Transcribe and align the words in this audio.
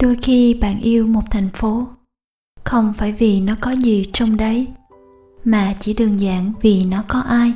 đôi 0.00 0.14
khi 0.14 0.54
bạn 0.54 0.80
yêu 0.80 1.06
một 1.06 1.22
thành 1.30 1.48
phố, 1.54 1.86
không 2.64 2.92
phải 2.96 3.12
vì 3.12 3.40
nó 3.40 3.56
có 3.60 3.70
gì 3.70 4.04
trong 4.12 4.36
đấy, 4.36 4.66
mà 5.44 5.74
chỉ 5.80 5.94
đơn 5.94 6.20
giản 6.20 6.52
vì 6.62 6.84
nó 6.84 7.04
có 7.08 7.20
ai. 7.20 7.52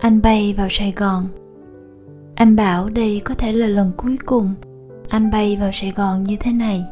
Anh 0.00 0.22
bay 0.22 0.54
vào 0.56 0.68
sài 0.70 0.92
gòn. 0.96 1.28
Anh 2.34 2.56
bảo 2.56 2.88
đây 2.88 3.20
có 3.24 3.34
thể 3.34 3.52
là 3.52 3.66
lần 3.66 3.92
cuối 3.96 4.16
cùng 4.26 4.54
anh 5.08 5.30
bay 5.30 5.56
vào 5.56 5.70
sài 5.72 5.90
gòn 5.90 6.24
như 6.24 6.36
thế 6.40 6.52
này. 6.52 6.84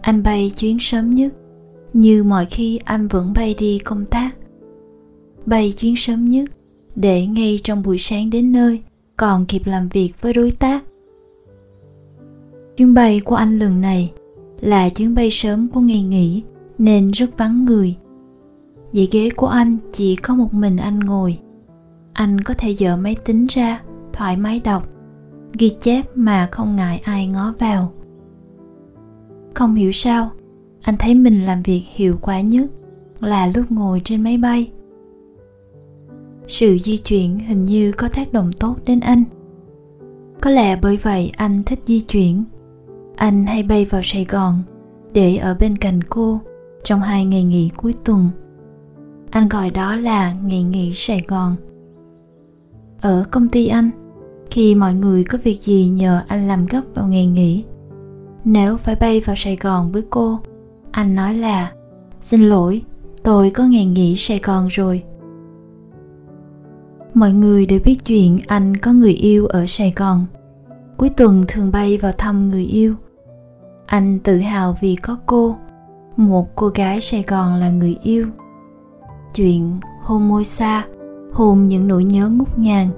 Anh 0.00 0.22
bay 0.22 0.52
chuyến 0.56 0.76
sớm 0.80 1.14
nhất, 1.14 1.32
như 1.92 2.24
mọi 2.24 2.46
khi 2.46 2.80
anh 2.84 3.08
vẫn 3.08 3.32
bay 3.36 3.54
đi 3.58 3.78
công 3.78 4.06
tác. 4.06 4.30
Bay 5.46 5.72
chuyến 5.76 5.94
sớm 5.96 6.28
nhất 6.28 6.44
để 6.94 7.26
ngay 7.26 7.60
trong 7.62 7.82
buổi 7.82 7.98
sáng 7.98 8.30
đến 8.30 8.52
nơi 8.52 8.82
còn 9.16 9.46
kịp 9.46 9.62
làm 9.64 9.88
việc 9.88 10.12
với 10.20 10.32
đối 10.32 10.50
tác. 10.50 10.84
Chuyến 12.76 12.94
bay 12.94 13.20
của 13.20 13.34
anh 13.34 13.58
lần 13.58 13.80
này 13.80 14.12
là 14.60 14.88
chuyến 14.88 15.14
bay 15.14 15.28
sớm 15.32 15.68
của 15.68 15.80
ngày 15.80 16.02
nghỉ, 16.02 16.42
nên 16.78 17.10
rất 17.10 17.38
vắng 17.38 17.64
người. 17.64 17.96
Dãy 18.92 19.08
ghế 19.12 19.30
của 19.30 19.46
anh 19.46 19.76
chỉ 19.92 20.16
có 20.16 20.34
một 20.34 20.54
mình 20.54 20.76
anh 20.76 21.00
ngồi. 21.00 21.38
Anh 22.12 22.40
có 22.40 22.54
thể 22.58 22.70
dở 22.70 22.96
máy 22.96 23.16
tính 23.24 23.46
ra, 23.46 23.82
thoải 24.12 24.36
mái 24.36 24.60
đọc, 24.60 24.88
ghi 25.58 25.70
chép 25.80 26.06
mà 26.14 26.48
không 26.52 26.76
ngại 26.76 27.00
ai 27.04 27.26
ngó 27.26 27.54
vào. 27.58 27.92
Không 29.54 29.74
hiểu 29.74 29.92
sao, 29.92 30.30
anh 30.82 30.96
thấy 30.98 31.14
mình 31.14 31.44
làm 31.44 31.62
việc 31.62 31.82
hiệu 31.94 32.18
quả 32.20 32.40
nhất 32.40 32.66
là 33.20 33.46
lúc 33.46 33.72
ngồi 33.72 34.00
trên 34.04 34.22
máy 34.22 34.38
bay 34.38 34.70
sự 36.48 36.78
di 36.78 36.96
chuyển 36.96 37.38
hình 37.38 37.64
như 37.64 37.92
có 37.92 38.08
tác 38.08 38.32
động 38.32 38.50
tốt 38.52 38.76
đến 38.86 39.00
anh. 39.00 39.24
Có 40.40 40.50
lẽ 40.50 40.78
bởi 40.82 40.96
vậy 40.96 41.32
anh 41.36 41.62
thích 41.62 41.80
di 41.86 42.00
chuyển. 42.00 42.44
Anh 43.16 43.46
hay 43.46 43.62
bay 43.62 43.84
vào 43.84 44.00
sài 44.04 44.24
gòn 44.24 44.62
để 45.12 45.36
ở 45.36 45.56
bên 45.60 45.78
cạnh 45.78 46.02
cô 46.02 46.40
trong 46.84 47.00
hai 47.00 47.24
ngày 47.24 47.44
nghỉ 47.44 47.70
cuối 47.76 47.94
tuần. 48.04 48.28
Anh 49.30 49.48
gọi 49.48 49.70
đó 49.70 49.96
là 49.96 50.32
ngày 50.32 50.62
nghỉ 50.62 50.92
sài 50.94 51.22
gòn. 51.28 51.56
Ở 53.00 53.24
công 53.30 53.48
ty 53.48 53.66
anh, 53.66 53.90
khi 54.50 54.74
mọi 54.74 54.94
người 54.94 55.24
có 55.24 55.38
việc 55.44 55.62
gì 55.62 55.88
nhờ 55.88 56.22
anh 56.28 56.48
làm 56.48 56.66
gấp 56.66 56.82
vào 56.94 57.06
ngày 57.06 57.26
nghỉ. 57.26 57.64
Nếu 58.44 58.76
phải 58.76 58.96
bay 59.00 59.20
vào 59.20 59.36
sài 59.36 59.56
gòn 59.56 59.92
với 59.92 60.02
cô, 60.10 60.38
anh 60.90 61.14
nói 61.14 61.34
là, 61.34 61.72
xin 62.20 62.48
lỗi, 62.48 62.82
tôi 63.22 63.50
có 63.50 63.64
ngày 63.64 63.84
nghỉ 63.84 64.16
sài 64.16 64.38
gòn 64.38 64.68
rồi 64.68 65.02
mọi 67.14 67.32
người 67.32 67.66
đều 67.66 67.80
biết 67.84 68.04
chuyện 68.04 68.38
anh 68.46 68.76
có 68.76 68.92
người 68.92 69.12
yêu 69.12 69.46
ở 69.46 69.66
sài 69.68 69.92
gòn. 69.96 70.26
Cuối 70.96 71.08
tuần 71.08 71.44
thường 71.48 71.72
bay 71.72 71.98
vào 71.98 72.12
thăm 72.12 72.48
người 72.48 72.64
yêu. 72.64 72.94
Anh 73.86 74.18
tự 74.18 74.36
hào 74.36 74.76
vì 74.80 74.96
có 74.96 75.18
cô, 75.26 75.56
một 76.16 76.56
cô 76.56 76.68
gái 76.68 77.00
sài 77.00 77.24
gòn 77.28 77.54
là 77.54 77.70
người 77.70 77.96
yêu. 78.02 78.26
Chuyện 79.34 79.80
hôn 80.02 80.28
môi 80.28 80.44
xa 80.44 80.86
hôn 81.32 81.68
những 81.68 81.88
nỗi 81.88 82.04
nhớ 82.04 82.28
ngút 82.28 82.58
ngàn 82.58 82.88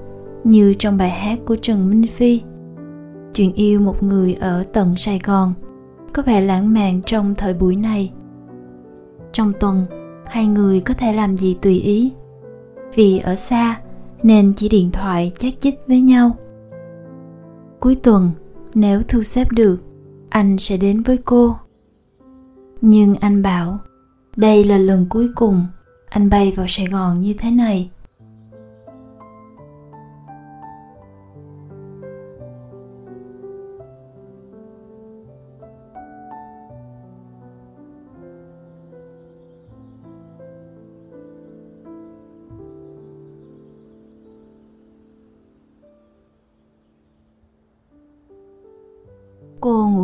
như 0.44 0.74
trong 0.78 0.96
bài 0.96 1.10
hát 1.10 1.38
của 1.46 1.56
trần 1.56 1.90
minh 1.90 2.06
phi. 2.06 2.42
Chuyện 3.34 3.52
yêu 3.52 3.80
một 3.80 4.02
người 4.02 4.34
ở 4.34 4.64
tận 4.72 4.96
sài 4.96 5.20
gòn 5.24 5.54
có 6.12 6.22
vẻ 6.22 6.40
lãng 6.40 6.74
mạn 6.74 7.00
trong 7.06 7.34
thời 7.34 7.54
buổi 7.54 7.76
này. 7.76 8.12
Trong 9.32 9.52
tuần, 9.60 9.86
hai 10.26 10.46
người 10.46 10.80
có 10.80 10.94
thể 10.94 11.12
làm 11.12 11.36
gì 11.36 11.56
tùy 11.62 11.80
ý. 11.80 12.12
Vì 12.94 13.18
ở 13.18 13.36
xa 13.36 13.80
nên 14.22 14.52
chỉ 14.56 14.68
điện 14.68 14.90
thoại 14.92 15.32
chát 15.38 15.60
chích 15.60 15.80
với 15.86 16.00
nhau. 16.00 16.36
Cuối 17.80 17.94
tuần, 17.94 18.30
nếu 18.74 19.02
thu 19.08 19.22
xếp 19.22 19.52
được, 19.52 19.76
anh 20.28 20.58
sẽ 20.58 20.76
đến 20.76 21.02
với 21.02 21.16
cô. 21.16 21.56
Nhưng 22.80 23.14
anh 23.14 23.42
bảo, 23.42 23.78
đây 24.36 24.64
là 24.64 24.78
lần 24.78 25.06
cuối 25.08 25.28
cùng 25.34 25.66
anh 26.08 26.30
bay 26.30 26.52
vào 26.56 26.66
sài 26.68 26.86
gòn 26.86 27.20
như 27.20 27.34
thế 27.38 27.50
này. 27.50 27.90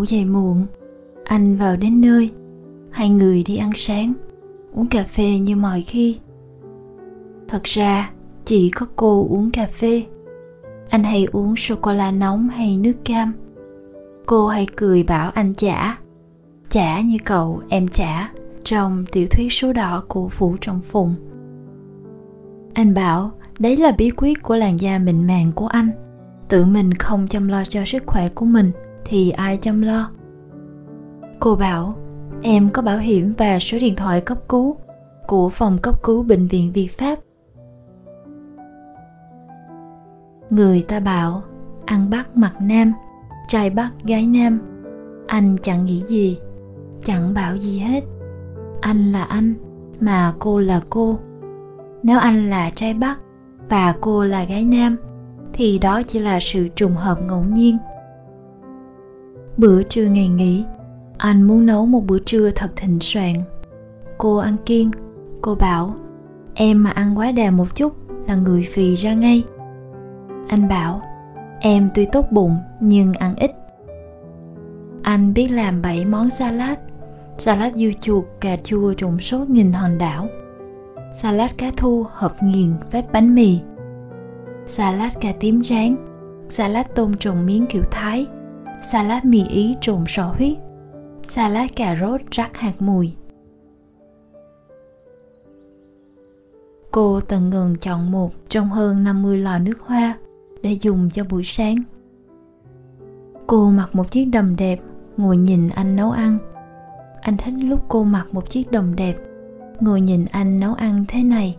Ngủ 0.02 0.06
dậy 0.06 0.24
muộn. 0.24 0.66
Anh 1.24 1.56
vào 1.56 1.76
đến 1.76 2.00
nơi. 2.00 2.30
Hai 2.90 3.10
người 3.10 3.42
đi 3.42 3.56
ăn 3.56 3.70
sáng, 3.74 4.12
uống 4.74 4.86
cà 4.86 5.04
phê 5.04 5.38
như 5.38 5.56
mọi 5.56 5.82
khi. 5.82 6.18
Thật 7.48 7.64
ra, 7.64 8.10
chỉ 8.44 8.70
có 8.70 8.86
cô 8.96 9.26
uống 9.30 9.50
cà 9.50 9.66
phê. 9.66 10.02
Anh 10.90 11.04
hay 11.04 11.26
uống 11.32 11.56
sô 11.56 11.74
cô 11.80 11.92
la 11.92 12.10
nóng 12.10 12.48
hay 12.48 12.76
nước 12.76 12.92
cam. 13.04 13.32
Cô 14.26 14.48
hay 14.48 14.66
cười 14.76 15.02
bảo 15.02 15.30
anh 15.30 15.54
chả. 15.54 15.98
Chả 16.70 17.00
như 17.00 17.16
cậu 17.24 17.60
em 17.68 17.88
chả, 17.88 18.32
trong 18.64 19.04
tiểu 19.12 19.26
thuyết 19.30 19.52
số 19.52 19.72
đỏ 19.72 20.04
của 20.08 20.28
vũ 20.38 20.56
trọng 20.60 20.80
phụng. 20.80 21.14
Anh 22.74 22.94
bảo, 22.94 23.30
đấy 23.58 23.76
là 23.76 23.92
bí 23.98 24.10
quyết 24.10 24.42
của 24.42 24.56
làn 24.56 24.80
da 24.80 24.98
mịn 24.98 25.26
màng 25.26 25.52
của 25.54 25.66
anh. 25.66 25.90
Tự 26.48 26.64
mình 26.64 26.94
không 26.94 27.26
chăm 27.28 27.48
lo 27.48 27.64
cho 27.64 27.84
sức 27.84 28.02
khỏe 28.06 28.28
của 28.28 28.46
mình 28.46 28.72
thì 29.04 29.30
ai 29.30 29.56
chăm 29.56 29.82
lo? 29.82 30.10
Cô 31.40 31.56
bảo, 31.56 31.94
em 32.42 32.70
có 32.70 32.82
bảo 32.82 32.98
hiểm 32.98 33.34
và 33.38 33.58
số 33.58 33.78
điện 33.78 33.96
thoại 33.96 34.20
cấp 34.20 34.38
cứu 34.48 34.76
của 35.26 35.48
phòng 35.48 35.78
cấp 35.82 36.02
cứu 36.02 36.22
bệnh 36.22 36.48
viện 36.48 36.72
việt 36.72 36.98
pháp. 36.98 37.18
Người 40.50 40.82
ta 40.88 41.00
bảo, 41.00 41.42
ăn 41.84 42.10
bắt 42.10 42.36
mặt 42.36 42.52
nam, 42.60 42.92
trai 43.48 43.70
bắt 43.70 43.90
gái 44.04 44.26
nam. 44.26 44.58
Anh 45.26 45.56
chẳng 45.62 45.84
nghĩ 45.84 46.00
gì, 46.00 46.38
chẳng 47.04 47.34
bảo 47.34 47.56
gì 47.56 47.78
hết. 47.78 48.04
Anh 48.80 49.12
là 49.12 49.24
anh, 49.24 49.54
mà 50.00 50.32
cô 50.38 50.60
là 50.60 50.80
cô. 50.90 51.18
Nếu 52.02 52.18
anh 52.18 52.50
là 52.50 52.70
trai 52.70 52.94
bắc 52.94 53.18
và 53.68 53.94
cô 54.00 54.24
là 54.24 54.44
gái 54.44 54.64
nam, 54.64 54.96
thì 55.52 55.78
đó 55.78 56.02
chỉ 56.02 56.18
là 56.18 56.38
sự 56.40 56.68
trùng 56.68 56.94
hợp 56.94 57.18
ngẫu 57.22 57.44
nhiên 57.44 57.78
bữa 59.56 59.82
trưa 59.82 60.04
ngày 60.04 60.28
nghỉ, 60.28 60.64
anh 61.18 61.42
muốn 61.42 61.66
nấu 61.66 61.86
một 61.86 62.06
bữa 62.06 62.18
trưa 62.18 62.50
thật 62.50 62.70
thịnh 62.76 63.00
soạn. 63.00 63.34
Cô 64.18 64.36
ăn 64.36 64.56
kiêng, 64.66 64.90
cô 65.40 65.54
bảo, 65.54 65.94
em 66.54 66.84
mà 66.84 66.90
ăn 66.90 67.18
quá 67.18 67.32
đà 67.32 67.50
một 67.50 67.76
chút 67.76 67.92
là 68.28 68.34
người 68.34 68.68
phì 68.72 68.94
ra 68.94 69.14
ngay. 69.14 69.44
Anh 70.48 70.68
bảo, 70.68 71.02
em 71.60 71.90
tuy 71.94 72.06
tốt 72.12 72.26
bụng 72.30 72.56
nhưng 72.80 73.12
ăn 73.12 73.34
ít. 73.36 73.50
Anh 75.02 75.34
biết 75.34 75.48
làm 75.48 75.82
7 75.82 76.04
món 76.04 76.30
salad 76.30 76.78
salad 77.38 77.74
dưa 77.74 77.90
chuột, 78.00 78.24
cà 78.40 78.56
chua 78.56 78.94
trộn 78.94 79.18
sốt 79.18 79.48
nghìn 79.48 79.72
hòn 79.72 79.98
đảo. 79.98 80.28
Salad 81.14 81.50
cá 81.56 81.70
thu 81.76 82.06
hợp 82.12 82.42
nghiền 82.42 82.74
với 82.90 83.02
bánh 83.12 83.34
mì. 83.34 83.58
Salad 84.66 85.12
cà 85.20 85.32
tím 85.40 85.64
rán, 85.64 85.96
salad 86.48 86.86
tôm 86.94 87.16
trộn 87.16 87.46
miếng 87.46 87.66
kiểu 87.66 87.82
thái 87.90 88.26
salad 88.82 89.24
mì 89.24 89.46
ý 89.48 89.76
trộn 89.80 90.04
sò 90.06 90.34
huyết 90.36 90.58
salad 91.26 91.70
cà 91.76 91.96
rốt 91.96 92.20
rắc 92.30 92.56
hạt 92.56 92.82
mùi 92.82 93.12
Cô 96.92 97.20
tận 97.20 97.50
ngừng 97.50 97.76
chọn 97.76 98.10
một 98.10 98.32
trong 98.48 98.68
hơn 98.68 99.04
50 99.04 99.38
lò 99.38 99.58
nước 99.58 99.80
hoa 99.80 100.18
để 100.62 100.72
dùng 100.72 101.10
cho 101.10 101.24
buổi 101.24 101.42
sáng. 101.44 101.76
Cô 103.46 103.70
mặc 103.70 103.88
một 103.92 104.10
chiếc 104.10 104.24
đầm 104.24 104.56
đẹp, 104.56 104.80
ngồi 105.16 105.36
nhìn 105.36 105.68
anh 105.68 105.96
nấu 105.96 106.10
ăn. 106.10 106.38
Anh 107.20 107.36
thích 107.36 107.54
lúc 107.58 107.84
cô 107.88 108.04
mặc 108.04 108.26
một 108.32 108.50
chiếc 108.50 108.70
đầm 108.70 108.96
đẹp, 108.96 109.16
ngồi 109.80 110.00
nhìn 110.00 110.24
anh 110.24 110.60
nấu 110.60 110.74
ăn 110.74 111.04
thế 111.08 111.22
này. 111.22 111.56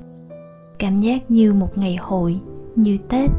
Cảm 0.80 1.00
giác 1.00 1.32
như 1.32 1.54
một 1.54 1.78
ngày 1.78 1.96
hội, 1.96 2.40
như 2.76 2.98
Tết 3.10 3.30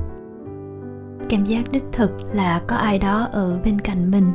cảm 1.29 1.45
giác 1.45 1.73
đích 1.73 1.85
thực 1.93 2.11
là 2.33 2.63
có 2.67 2.77
ai 2.77 2.99
đó 2.99 3.29
ở 3.33 3.59
bên 3.65 3.81
cạnh 3.81 4.11
mình. 4.11 4.33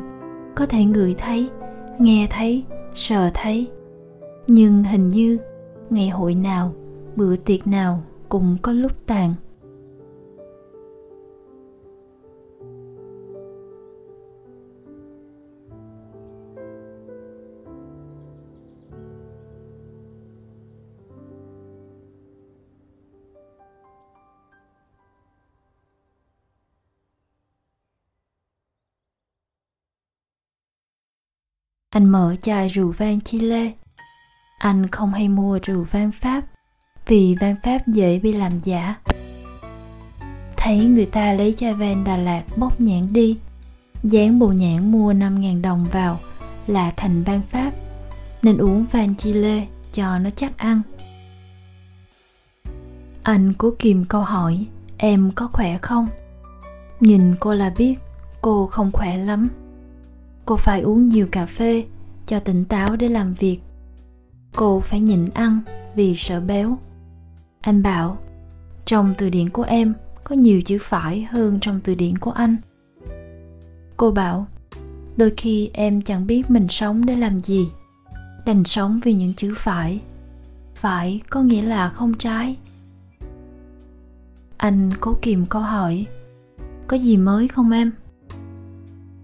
Có 0.56 0.66
thể 0.66 0.84
ngửi 0.84 1.16
thấy, 1.18 1.50
nghe 2.00 2.28
thấy, 2.30 2.64
sờ 2.96 3.30
thấy. 3.34 3.68
Nhưng 4.48 4.84
hình 4.84 5.10
như 5.10 5.38
ngày 5.90 6.10
hội 6.10 6.36
nào, 6.36 6.74
bữa 7.16 7.36
tiệc 7.36 7.68
nào 7.68 8.02
cũng 8.30 8.58
có 8.62 8.72
lúc 8.72 8.92
tàn. 9.08 9.34
Anh 32.00 32.10
mở 32.10 32.36
chai 32.42 32.68
rượu 32.68 32.94
vang 32.98 33.22
Chile. 33.22 33.72
Anh 34.58 34.88
không 34.88 35.12
hay 35.12 35.30
mua 35.30 35.60
rượu 35.64 35.88
vang 35.92 36.12
Pháp 36.22 36.42
vì 37.08 37.36
vang 37.42 37.56
Pháp 37.64 37.88
dễ 37.88 38.20
bị 38.20 38.34
làm 38.34 38.60
giả. 38.60 38.96
Thấy 40.58 40.86
người 40.86 41.06
ta 41.06 41.34
lấy 41.34 41.54
chai 41.58 41.74
vang 41.74 42.04
Đà 42.04 42.18
Lạt 42.18 42.44
bóc 42.58 42.82
nhãn 42.82 43.14
đi, 43.14 43.38
dán 44.04 44.40
bộ 44.40 44.48
nhãn 44.48 44.92
mua 44.92 45.14
5.000 45.14 45.62
đồng 45.62 45.86
vào 45.92 46.20
là 46.68 46.94
thành 46.98 47.24
vang 47.24 47.42
Pháp, 47.50 47.72
nên 48.42 48.58
uống 48.58 48.86
vang 48.92 49.16
Chile 49.16 49.68
cho 49.94 50.20
nó 50.20 50.30
chắc 50.36 50.58
ăn. 50.58 50.82
Anh 53.24 53.54
cố 53.58 53.74
kìm 53.80 54.06
câu 54.06 54.22
hỏi, 54.22 54.66
em 54.98 55.32
có 55.36 55.48
khỏe 55.48 55.78
không? 55.78 56.08
Nhìn 57.00 57.36
cô 57.40 57.54
là 57.54 57.74
biết 57.78 57.96
cô 58.42 58.68
không 58.68 58.92
khỏe 58.92 59.18
lắm 59.18 59.50
cô 60.50 60.58
phải 60.58 60.82
uống 60.82 61.10
nhiều 61.10 61.28
cà 61.32 61.46
phê 61.46 61.84
cho 62.26 62.40
tỉnh 62.40 62.66
táo 62.66 62.96
để 62.96 63.08
làm 63.08 63.34
việc. 63.34 63.60
Cô 64.56 64.80
phải 64.80 65.02
nhịn 65.02 65.30
ăn 65.34 65.60
vì 65.96 66.16
sợ 66.16 66.42
béo. 66.42 66.78
Anh 67.62 67.84
bảo, 67.84 68.18
trong 68.86 69.14
từ 69.18 69.30
điển 69.30 69.50
của 69.50 69.64
em 69.64 69.94
có 70.24 70.36
nhiều 70.36 70.62
chữ 70.62 70.78
phải 70.82 71.22
hơn 71.32 71.60
trong 71.62 71.80
từ 71.84 71.96
điển 71.96 72.18
của 72.18 72.32
anh. 72.32 72.56
Cô 73.98 74.12
bảo, 74.12 74.48
đôi 75.18 75.34
khi 75.38 75.70
em 75.74 76.02
chẳng 76.02 76.28
biết 76.28 76.50
mình 76.50 76.68
sống 76.70 77.06
để 77.06 77.16
làm 77.16 77.40
gì, 77.40 77.68
đành 78.46 78.64
sống 78.64 79.00
vì 79.04 79.14
những 79.14 79.34
chữ 79.34 79.54
phải. 79.58 80.02
Phải 80.76 81.22
có 81.30 81.42
nghĩa 81.42 81.62
là 81.62 81.90
không 81.90 82.14
trái. 82.14 82.58
Anh 84.58 84.92
cố 85.00 85.16
kìm 85.22 85.46
câu 85.46 85.62
hỏi, 85.62 86.06
có 86.88 86.98
gì 86.98 87.18
mới 87.18 87.48
không 87.48 87.72
em? 87.72 87.92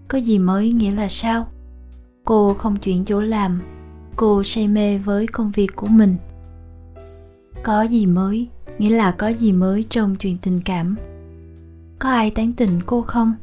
Có 0.08 0.18
gì 0.18 0.38
mới 0.38 0.72
nghĩa 0.72 0.90
là 0.90 1.08
sao? 1.08 1.48
Cô 2.24 2.54
không 2.54 2.76
chuyển 2.76 3.04
chỗ 3.04 3.20
làm. 3.20 3.62
Cô 4.16 4.42
say 4.44 4.68
mê 4.68 4.98
với 4.98 5.26
công 5.26 5.50
việc 5.50 5.76
của 5.76 5.86
mình. 5.86 6.16
Có 7.62 7.82
gì 7.82 8.06
mới? 8.06 8.48
Nghĩa 8.78 8.90
là 8.90 9.10
có 9.10 9.28
gì 9.28 9.52
mới 9.52 9.84
trong 9.90 10.16
chuyện 10.16 10.38
tình 10.42 10.60
cảm? 10.64 10.96
Có 11.98 12.08
ai 12.08 12.30
tán 12.30 12.52
tỉnh 12.52 12.80
cô 12.86 13.02
không? 13.02 13.34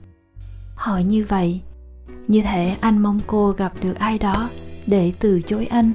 Hỏi 0.76 1.04
như 1.04 1.26
vậy, 1.30 1.62
như 2.28 2.42
thể 2.42 2.76
anh 2.80 3.00
mong 3.00 3.20
cô 3.28 3.52
gặp 3.52 3.74
được 3.82 3.94
ai 3.94 4.18
đó 4.18 4.50
để 4.88 5.14
từ 5.20 5.42
chối 5.42 5.66
anh. 5.66 5.92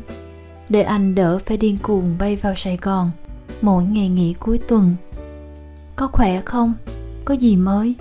Để 0.69 0.83
anh 0.83 1.15
đỡ 1.15 1.39
phải 1.47 1.57
điên 1.57 1.79
cuồng 1.83 2.17
bay 2.19 2.37
vào 2.37 2.55
sài 2.57 2.77
gòn 2.83 3.11
mỗi 3.63 3.85
ngày 3.85 4.09
nghỉ 4.09 4.35
cuối 4.35 4.59
tuần. 4.59 4.97
Có 5.97 6.07
khỏe 6.07 6.43
không? 6.45 6.75
Có 7.25 7.35
gì 7.35 7.57
mới? 7.57 7.95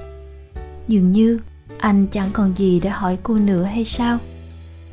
Dường 0.88 1.12
như 1.12 1.40
anh 1.80 2.08
chẳng 2.12 2.30
còn 2.34 2.56
gì 2.56 2.80
để 2.80 2.90
hỏi 2.90 3.18
cô 3.24 3.34
nữa 3.34 3.64
hay 3.64 3.86
sao? 3.86 4.18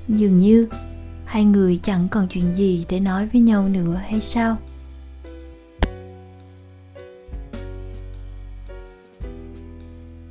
Dường 0.09 0.39
như 0.39 0.69
hai 1.25 1.45
người 1.45 1.81
chẳng 1.83 2.09
còn 2.09 2.29
chuyện 2.29 2.55
gì 2.55 2.87
để 2.89 3.01
nói 3.01 3.29
với 3.33 3.41
nhau 3.41 3.69
nữa 3.69 4.01
hay 4.11 4.21
sao? 4.21 4.57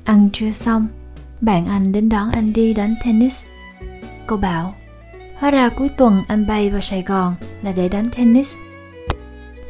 Ăn 0.04 0.30
trưa 0.34 0.52
xong, 0.52 0.88
bạn 1.42 1.66
anh 1.66 1.92
đến 1.92 2.10
đón 2.10 2.32
anh 2.32 2.54
đi 2.54 2.74
đánh 2.74 2.96
tennis. 3.06 3.44
Cô 4.28 4.38
bảo, 4.38 4.76
hóa 5.38 5.52
ra 5.52 5.70
cuối 5.70 5.90
tuần 5.90 6.24
anh 6.28 6.48
bay 6.48 6.70
vào 6.70 6.82
sài 6.82 7.02
gòn 7.02 7.36
là 7.62 7.72
để 7.72 7.90
đánh 7.90 8.10
tennis. 8.18 8.54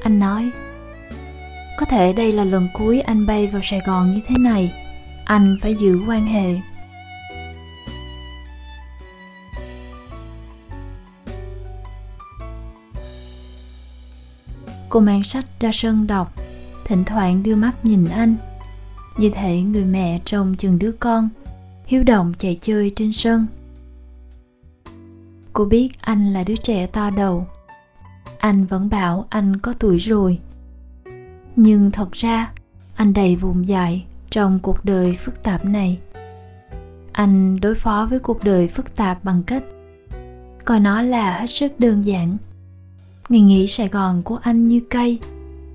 Anh 0.04 0.20
nói, 0.20 0.52
có 1.78 1.86
thể 1.86 2.14
đây 2.14 2.32
là 2.32 2.44
lần 2.44 2.68
cuối 2.74 3.02
anh 3.02 3.26
bay 3.26 3.48
vào 3.48 3.62
sài 3.64 3.80
gòn 3.86 4.14
như 4.14 4.22
thế 4.28 4.36
này. 4.40 4.74
Anh 5.26 5.58
phải 5.62 5.76
giữ 5.76 6.02
quan 6.08 6.26
hệ 6.26 6.56
cô 14.94 15.00
mang 15.00 15.24
sách 15.24 15.46
ra 15.60 15.70
sân 15.74 16.08
đọc. 16.08 16.34
Thỉnh 16.86 17.04
thoảng 17.06 17.44
đưa 17.44 17.56
mắt 17.56 17.86
nhìn 17.86 18.06
anh. 18.06 18.36
Như 19.18 19.32
thể 19.36 19.62
người 19.62 19.86
mẹ 19.86 20.20
trông 20.26 20.56
chừng 20.56 20.80
đứa 20.80 20.92
con, 20.92 21.30
hiếu 21.86 22.04
động 22.04 22.34
chạy 22.38 22.58
chơi 22.62 22.92
trên 22.96 23.12
sân. 23.12 23.48
Cô 25.54 25.66
biết 25.66 25.90
anh 26.02 26.34
là 26.34 26.44
đứa 26.44 26.56
trẻ 26.56 26.88
to 26.88 27.10
đầu. 27.10 27.48
Anh 28.38 28.66
vẫn 28.66 28.90
bảo 28.90 29.26
anh 29.30 29.58
có 29.58 29.74
tuổi 29.80 29.98
rồi. 29.98 30.40
Nhưng 31.56 31.92
thật 31.92 32.12
ra, 32.12 32.52
anh 32.96 33.14
đầy 33.14 33.36
vùng 33.36 33.68
dại 33.68 34.06
trong 34.30 34.60
cuộc 34.60 34.86
đời 34.86 35.18
phức 35.20 35.44
tạp 35.44 35.66
này. 35.66 36.00
Anh 37.12 37.60
đối 37.60 37.76
phó 37.76 38.08
với 38.10 38.20
cuộc 38.20 38.44
đời 38.44 38.68
phức 38.68 38.96
tạp 38.96 39.24
bằng 39.24 39.44
cách 39.44 39.64
coi 40.66 40.80
nó 40.80 41.02
là 41.02 41.40
hết 41.40 41.48
sức 41.48 41.80
đơn 41.80 42.06
giản 42.06 42.38
ngày 43.30 43.42
nghỉ 43.42 43.68
sài 43.68 43.88
gòn 43.88 44.24
của 44.24 44.40
anh 44.44 44.68
như 44.68 44.80
cây, 44.90 45.20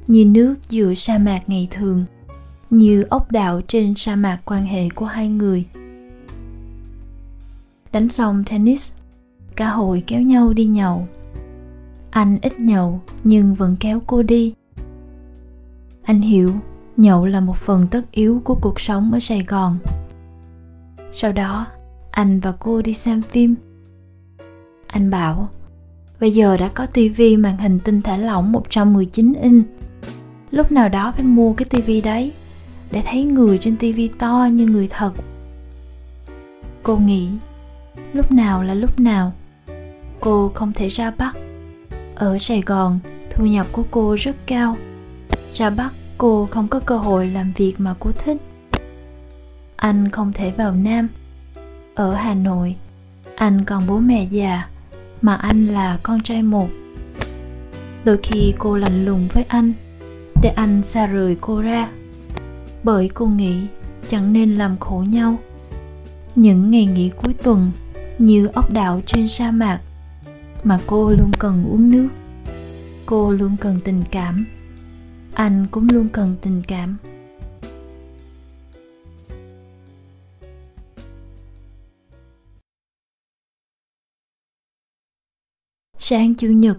như 0.06 0.24
nước 0.24 0.54
giữa 0.68 0.94
sa 0.94 1.18
mạc 1.18 1.40
ngày 1.46 1.68
thường, 1.70 2.04
như 2.70 3.02
ốc 3.02 3.32
đảo 3.32 3.60
trên 3.68 3.94
sa 3.94 4.16
mạc 4.16 4.38
quan 4.44 4.66
hệ 4.66 4.88
của 4.88 5.06
hai 5.06 5.28
người. 5.28 5.64
Đánh 7.92 8.08
xong 8.08 8.44
tennis, 8.44 8.92
cả 9.56 9.68
hội 9.68 10.02
kéo 10.06 10.20
nhau 10.20 10.52
đi 10.52 10.64
nhậu. 10.66 11.08
Anh 12.10 12.38
ít 12.42 12.60
nhậu, 12.60 13.00
nhưng 13.24 13.54
vẫn 13.54 13.76
kéo 13.80 14.02
cô 14.06 14.22
đi. 14.22 14.54
Anh 16.02 16.20
hiểu, 16.20 16.52
nhậu 16.96 17.26
là 17.26 17.40
một 17.40 17.56
phần 17.56 17.86
tất 17.90 18.12
yếu 18.12 18.42
của 18.44 18.54
cuộc 18.54 18.80
sống 18.80 19.12
ở 19.12 19.20
sài 19.20 19.44
gòn. 19.48 19.78
Sau 21.12 21.32
đó, 21.32 21.66
anh 22.10 22.40
và 22.40 22.52
cô 22.52 22.82
đi 22.82 22.94
xem 22.94 23.22
phim. 23.22 23.54
Anh 24.86 25.10
bảo 25.10 25.48
Bây 26.20 26.30
giờ 26.30 26.56
đã 26.56 26.68
có 26.68 26.86
tivi 26.86 27.36
màn 27.36 27.56
hình 27.56 27.78
tinh 27.80 28.02
thể 28.02 28.18
lỏng 28.18 28.52
119 28.52 29.32
inch. 29.32 29.66
Lúc 30.50 30.72
nào 30.72 30.88
đó 30.88 31.12
phải 31.16 31.24
mua 31.24 31.52
cái 31.52 31.64
tivi 31.64 32.00
đấy 32.00 32.32
để 32.90 33.02
thấy 33.06 33.24
người 33.24 33.58
trên 33.58 33.76
tivi 33.76 34.08
to 34.08 34.48
như 34.52 34.66
người 34.66 34.88
thật. 34.90 35.12
Cô 36.82 36.96
nghĩ 36.96 37.28
lúc 38.12 38.32
nào 38.32 38.62
là 38.62 38.74
lúc 38.74 39.00
nào. 39.00 39.32
Cô 40.20 40.52
không 40.54 40.72
thể 40.72 40.88
ra 40.88 41.10
Bắc. 41.18 41.36
Ở 42.14 42.38
Sài 42.38 42.60
Gòn, 42.60 42.98
thu 43.30 43.46
nhập 43.46 43.66
của 43.72 43.84
cô 43.90 44.16
rất 44.18 44.36
cao. 44.46 44.76
Ra 45.52 45.70
Bắc, 45.70 45.92
cô 46.18 46.48
không 46.50 46.68
có 46.68 46.80
cơ 46.80 46.96
hội 46.96 47.28
làm 47.28 47.52
việc 47.56 47.80
mà 47.80 47.94
cô 48.00 48.12
thích. 48.12 48.36
Anh 49.76 50.10
không 50.10 50.32
thể 50.32 50.50
vào 50.50 50.74
Nam. 50.74 51.08
Ở 51.94 52.14
Hà 52.14 52.34
Nội, 52.34 52.76
anh 53.36 53.64
còn 53.64 53.82
bố 53.86 53.98
mẹ 53.98 54.24
già 54.30 54.68
mà 55.22 55.34
anh 55.34 55.66
là 55.66 55.98
con 56.02 56.22
trai 56.22 56.42
một. 56.42 56.68
Đôi 58.04 58.18
khi 58.22 58.54
cô 58.58 58.76
lạnh 58.76 59.04
lùng 59.04 59.28
với 59.32 59.44
anh 59.48 59.72
để 60.42 60.48
anh 60.56 60.82
xa 60.84 61.06
rời 61.06 61.36
cô 61.40 61.60
ra. 61.60 61.88
Bởi 62.82 63.10
cô 63.14 63.26
nghĩ 63.26 63.66
chẳng 64.08 64.32
nên 64.32 64.56
làm 64.56 64.78
khổ 64.78 65.04
nhau. 65.08 65.38
Những 66.34 66.70
ngày 66.70 66.86
nghỉ 66.86 67.08
cuối 67.08 67.34
tuần 67.42 67.70
như 68.18 68.46
ốc 68.46 68.72
đảo 68.72 69.00
trên 69.06 69.28
sa 69.28 69.50
mạc 69.50 69.80
mà 70.64 70.78
cô 70.86 71.10
luôn 71.10 71.30
cần 71.38 71.64
uống 71.64 71.90
nước, 71.90 72.08
cô 73.06 73.32
luôn 73.32 73.56
cần 73.60 73.80
tình 73.84 74.04
cảm. 74.10 74.46
Anh 75.34 75.66
cũng 75.70 75.88
luôn 75.92 76.08
cần 76.08 76.36
tình 76.42 76.62
cảm. 76.68 76.96
Sáng 86.10 86.34
Chủ 86.34 86.48
nhật, 86.48 86.78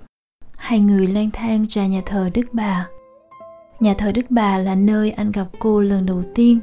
hai 0.57 0.79
người 0.79 1.07
lang 1.07 1.29
thang 1.31 1.65
ra 1.69 1.87
nhà 1.87 2.01
thờ 2.05 2.29
Đức 2.33 2.45
Bà. 2.51 2.87
Nhà 3.79 3.93
thờ 3.93 4.11
Đức 4.15 4.25
Bà 4.29 4.57
là 4.57 4.75
nơi 4.75 5.11
anh 5.11 5.31
gặp 5.31 5.47
cô 5.59 5.81
lần 5.81 6.05
đầu 6.05 6.23
tiên. 6.35 6.59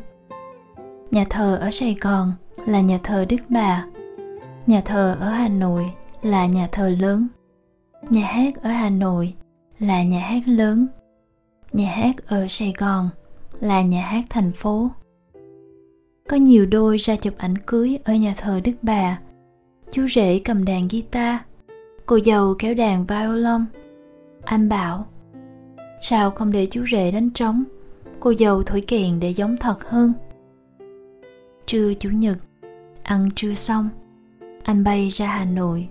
Nhà 1.11 1.25
thờ 1.31 1.57
ở 1.61 1.71
Sài 1.71 1.97
Gòn 2.01 2.33
là 2.67 2.81
nhà 2.81 2.99
thờ 3.03 3.25
Đức 3.29 3.37
Bà. 3.49 3.87
Nhà 4.67 4.81
thờ 4.85 5.17
ở 5.21 5.31
Hà 5.31 5.49
Nội 5.49 5.93
là 6.23 6.47
nhà 6.47 6.69
thờ 6.73 6.89
lớn. 7.01 7.27
Nhà 8.11 8.27
hát 8.27 8.63
ở 8.63 8.71
Hà 8.71 8.91
Nội 8.91 9.35
là 9.79 10.03
nhà 10.03 10.21
hát 10.21 10.43
lớn. 10.47 10.87
Nhà 11.73 11.91
hát 11.91 12.17
ở 12.27 12.47
Sài 12.49 12.75
Gòn 12.79 13.09
là 13.61 13.83
nhà 13.83 14.03
hát 14.03 14.25
thành 14.31 14.53
phố. 14.53 14.91
Có 16.29 16.37
nhiều 16.37 16.67
đôi 16.67 16.97
ra 16.97 17.17
chụp 17.17 17.35
ảnh 17.39 17.59
cưới 17.59 17.99
ở 18.05 18.15
nhà 18.15 18.35
thờ 18.37 18.61
Đức 18.65 18.75
Bà. 18.83 19.19
Chú 19.91 20.07
rể 20.09 20.41
cầm 20.45 20.65
đàn 20.65 20.89
guitar 20.89 21.37
cô 22.07 22.19
dâu 22.25 22.55
kéo 22.59 22.75
đàn 22.75 23.07
violon. 23.07 23.65
Anh 24.45 24.69
bảo, 24.69 25.07
sao 26.01 26.31
không 26.31 26.53
để 26.53 26.67
chú 26.67 26.85
rể 26.93 27.11
đánh 27.11 27.31
trống? 27.31 27.65
Cô 28.21 28.35
dâu 28.39 28.63
thổi 28.63 28.81
kèn 28.81 29.21
để 29.21 29.31
giống 29.31 29.57
thật 29.57 29.85
hơn. 29.85 30.13
Trưa 31.67 31.95
chủ 31.95 32.11
nhật, 32.11 32.39
ăn 33.03 33.29
trưa 33.37 33.55
xong, 33.55 33.89
anh 34.63 34.85
bay 34.85 35.09
ra 35.09 35.27
hà 35.27 35.45
nội. 35.45 35.89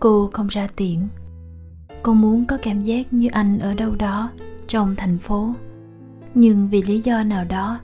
Cô 0.00 0.30
không 0.32 0.46
ra 0.46 0.68
tiễn 0.76 0.98
cô 2.02 2.14
muốn 2.14 2.44
có 2.44 2.58
cảm 2.62 2.82
giác 2.82 3.12
như 3.12 3.28
anh 3.32 3.58
ở 3.58 3.74
đâu 3.74 3.94
đó 3.98 4.30
trong 4.66 4.94
thành 4.96 5.18
phố. 5.18 5.54
Nhưng 6.34 6.68
vì 6.68 6.82
lý 6.82 7.00
do 7.00 7.22
nào 7.22 7.44
đó, 7.44 7.80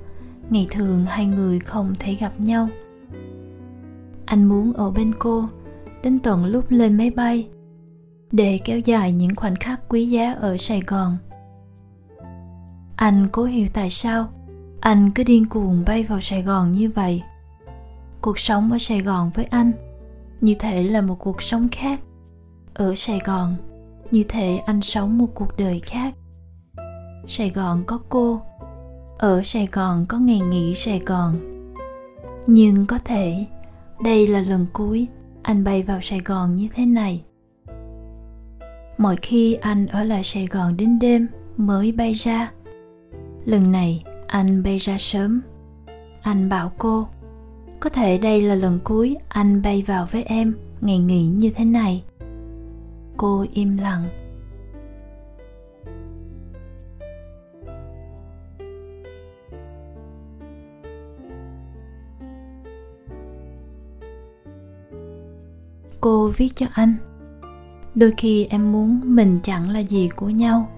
ngày 0.50 0.66
thường 0.70 1.04
hai 1.06 1.26
người 1.26 1.58
không 1.58 1.94
thể 1.98 2.14
gặp 2.14 2.40
nhau. 2.40 2.68
Anh 4.24 4.44
muốn 4.44 4.72
ở 4.72 4.90
bên 4.90 5.12
cô 5.18 5.44
đến 6.06 6.18
tận 6.18 6.44
lúc 6.44 6.64
lên 6.68 6.96
máy 6.96 7.10
bay 7.10 7.48
để 8.32 8.58
kéo 8.64 8.78
dài 8.78 9.12
những 9.12 9.36
khoảnh 9.36 9.56
khắc 9.56 9.80
quý 9.88 10.06
giá 10.06 10.32
ở 10.32 10.56
sài 10.56 10.80
gòn. 10.80 11.16
Anh 12.96 13.28
cố 13.32 13.44
hiểu 13.44 13.66
tại 13.74 13.90
sao 13.90 14.28
anh 14.80 15.10
cứ 15.14 15.24
điên 15.24 15.48
cuồng 15.48 15.82
bay 15.86 16.02
vào 16.02 16.20
sài 16.20 16.42
gòn 16.42 16.72
như 16.72 16.90
vậy. 16.90 17.22
Cuộc 18.20 18.38
sống 18.38 18.72
ở 18.72 18.78
sài 18.78 19.00
gòn 19.00 19.30
với 19.34 19.44
anh 19.44 19.72
như 20.40 20.54
thể 20.58 20.82
là 20.82 21.00
một 21.00 21.14
cuộc 21.18 21.42
sống 21.42 21.68
khác. 21.72 22.00
Ở 22.74 22.94
sài 22.94 23.20
gòn 23.24 23.54
như 24.10 24.24
thể 24.28 24.56
anh 24.56 24.82
sống 24.82 25.18
một 25.18 25.28
cuộc 25.34 25.56
đời 25.56 25.80
khác. 25.80 26.14
Sài 27.28 27.50
gòn 27.50 27.84
có 27.86 28.00
cô, 28.08 28.40
ở 29.18 29.42
sài 29.42 29.68
gòn 29.72 30.06
có 30.08 30.18
ngày 30.18 30.40
nghỉ 30.40 30.74
sài 30.74 30.98
gòn. 30.98 31.34
Nhưng 32.46 32.86
có 32.86 32.98
thể 33.04 33.46
đây 34.00 34.26
là 34.26 34.40
lần 34.40 34.66
cuối 34.72 35.08
anh 35.46 35.64
bay 35.64 35.82
vào 35.82 36.00
sài 36.00 36.20
gòn 36.20 36.56
như 36.56 36.68
thế 36.74 36.86
này. 36.86 37.24
Mọi 38.98 39.16
khi 39.22 39.54
anh 39.54 39.86
ở 39.86 40.04
lại 40.04 40.24
sài 40.24 40.46
gòn 40.46 40.76
đến 40.76 40.98
đêm 40.98 41.26
mới 41.56 41.92
bay 41.92 42.12
ra. 42.12 42.52
Lần 43.44 43.72
này, 43.72 44.04
anh 44.26 44.62
bay 44.62 44.78
ra 44.78 44.98
sớm. 44.98 45.40
Anh 46.22 46.48
bảo 46.48 46.72
cô, 46.78 47.08
có 47.80 47.90
thể 47.90 48.18
đây 48.18 48.42
là 48.42 48.54
lần 48.54 48.80
cuối 48.84 49.16
anh 49.28 49.62
bay 49.62 49.84
vào 49.86 50.06
với 50.10 50.22
em 50.22 50.54
ngày 50.80 50.98
nghỉ 50.98 51.28
như 51.28 51.50
thế 51.50 51.64
này. 51.64 52.04
Cô 53.16 53.46
im 53.52 53.78
lặng. 53.78 54.25
Cô 66.06 66.30
viết 66.36 66.48
cho 66.56 66.66
anh. 66.72 66.94
Đôi 67.94 68.12
khi 68.16 68.44
em 68.44 68.72
muốn 68.72 69.00
mình 69.04 69.40
chẳng 69.42 69.70
là 69.70 69.78
gì 69.78 70.08
của 70.16 70.28
nhau. 70.28 70.68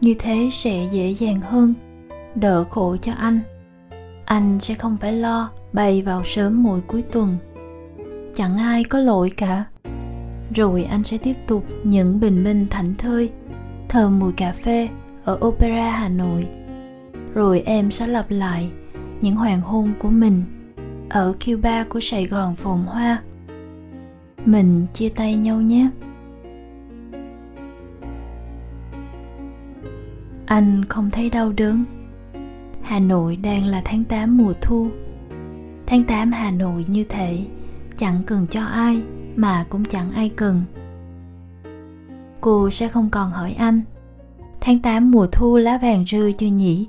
Như 0.00 0.14
thế 0.18 0.50
sẽ 0.52 0.88
dễ 0.92 1.10
dàng 1.10 1.40
hơn. 1.40 1.74
Đỡ 2.34 2.64
khổ 2.70 2.96
cho 2.96 3.12
anh. 3.12 3.40
Anh 4.24 4.60
sẽ 4.60 4.74
không 4.74 4.96
phải 5.00 5.12
lo 5.12 5.50
bay 5.72 6.02
vào 6.02 6.22
sớm 6.24 6.62
mỗi 6.62 6.80
cuối 6.80 7.02
tuần. 7.02 7.36
Chẳng 8.34 8.58
ai 8.58 8.84
có 8.84 8.98
lỗi 8.98 9.30
cả. 9.36 9.64
Rồi 10.54 10.84
anh 10.84 11.04
sẽ 11.04 11.18
tiếp 11.18 11.34
tục 11.46 11.64
những 11.84 12.20
bình 12.20 12.44
minh 12.44 12.66
thảnh 12.70 12.94
thơi, 12.94 13.30
thơm 13.88 14.18
mùi 14.18 14.32
cà 14.32 14.52
phê 14.52 14.88
ở 15.24 15.38
opera 15.46 15.90
hà 15.90 16.08
nội. 16.08 16.46
Rồi 17.34 17.62
em 17.66 17.90
sẽ 17.90 18.06
lặp 18.06 18.30
lại 18.30 18.70
những 19.20 19.36
hoàng 19.36 19.60
hôn 19.60 19.92
của 19.98 20.10
mình 20.10 20.42
ở 21.08 21.34
Cuba 21.46 21.84
của 21.84 22.00
Sài 22.02 22.26
Gòn 22.26 22.56
phồn 22.56 22.78
hoa. 22.78 23.22
Mình 24.46 24.86
chia 24.94 25.08
tay 25.08 25.36
nhau 25.36 25.60
nhé. 25.60 25.90
Anh 30.46 30.84
không 30.84 31.10
thấy 31.10 31.30
đau 31.30 31.52
đớn. 31.52 31.84
Hà 32.82 32.98
Nội 32.98 33.36
đang 33.36 33.64
là 33.64 33.82
tháng 33.84 34.04
8 34.04 34.36
mùa 34.36 34.52
thu. 34.60 34.88
Tháng 35.86 36.04
8 36.04 36.32
Hà 36.32 36.50
Nội 36.50 36.84
như 36.88 37.04
thế, 37.08 37.46
chẳng 37.96 38.22
cần 38.26 38.46
cho 38.50 38.64
ai 38.64 39.02
mà 39.36 39.66
cũng 39.70 39.84
chẳng 39.84 40.10
ai 40.12 40.28
cần. 40.28 40.62
Cô 42.40 42.70
sẽ 42.70 42.88
không 42.88 43.10
còn 43.10 43.30
hỏi 43.30 43.52
anh, 43.52 43.80
tháng 44.60 44.78
8 44.78 45.10
mùa 45.10 45.26
thu 45.32 45.56
lá 45.56 45.78
vàng 45.78 46.04
rơi 46.04 46.32
chưa 46.32 46.46
nhỉ? 46.46 46.88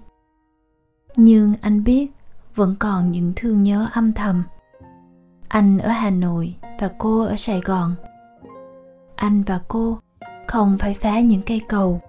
Nhưng 1.16 1.54
anh 1.62 1.84
biết 1.84 2.12
vẫn 2.56 2.76
còn 2.80 3.12
những 3.12 3.34
thương 3.36 3.64
nhớ 3.64 3.88
âm 3.94 4.14
thầm. 4.14 4.44
Anh 5.48 5.78
ở 5.78 5.90
Hà 5.90 6.10
Nội 6.10 6.56
và 6.80 6.92
cô 6.98 7.20
ở 7.26 7.36
Sài 7.36 7.62
Gòn. 7.62 7.96
Anh 9.16 9.44
và 9.44 9.60
cô 9.68 10.00
không 10.48 10.78
phải 10.80 10.94
phá 10.94 11.20
những 11.20 11.42
cây 11.42 11.62
cầu. 11.70 12.02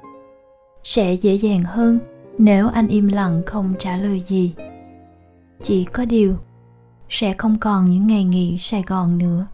Sẽ 0.84 1.12
dễ 1.12 1.34
dàng 1.34 1.64
hơn 1.64 1.98
nếu 2.38 2.68
anh 2.68 2.88
im 2.88 3.08
lặng 3.08 3.42
không 3.46 3.74
trả 3.78 3.96
lời 3.96 4.20
gì. 4.20 4.54
Chỉ 5.62 5.84
có 5.84 6.04
điều 6.04 6.36
sẽ 7.08 7.34
không 7.38 7.58
còn 7.58 7.90
những 7.90 8.06
ngày 8.06 8.24
nghỉ 8.24 8.58
sài 8.58 8.82
gòn 8.82 9.18
nữa. 9.18 9.46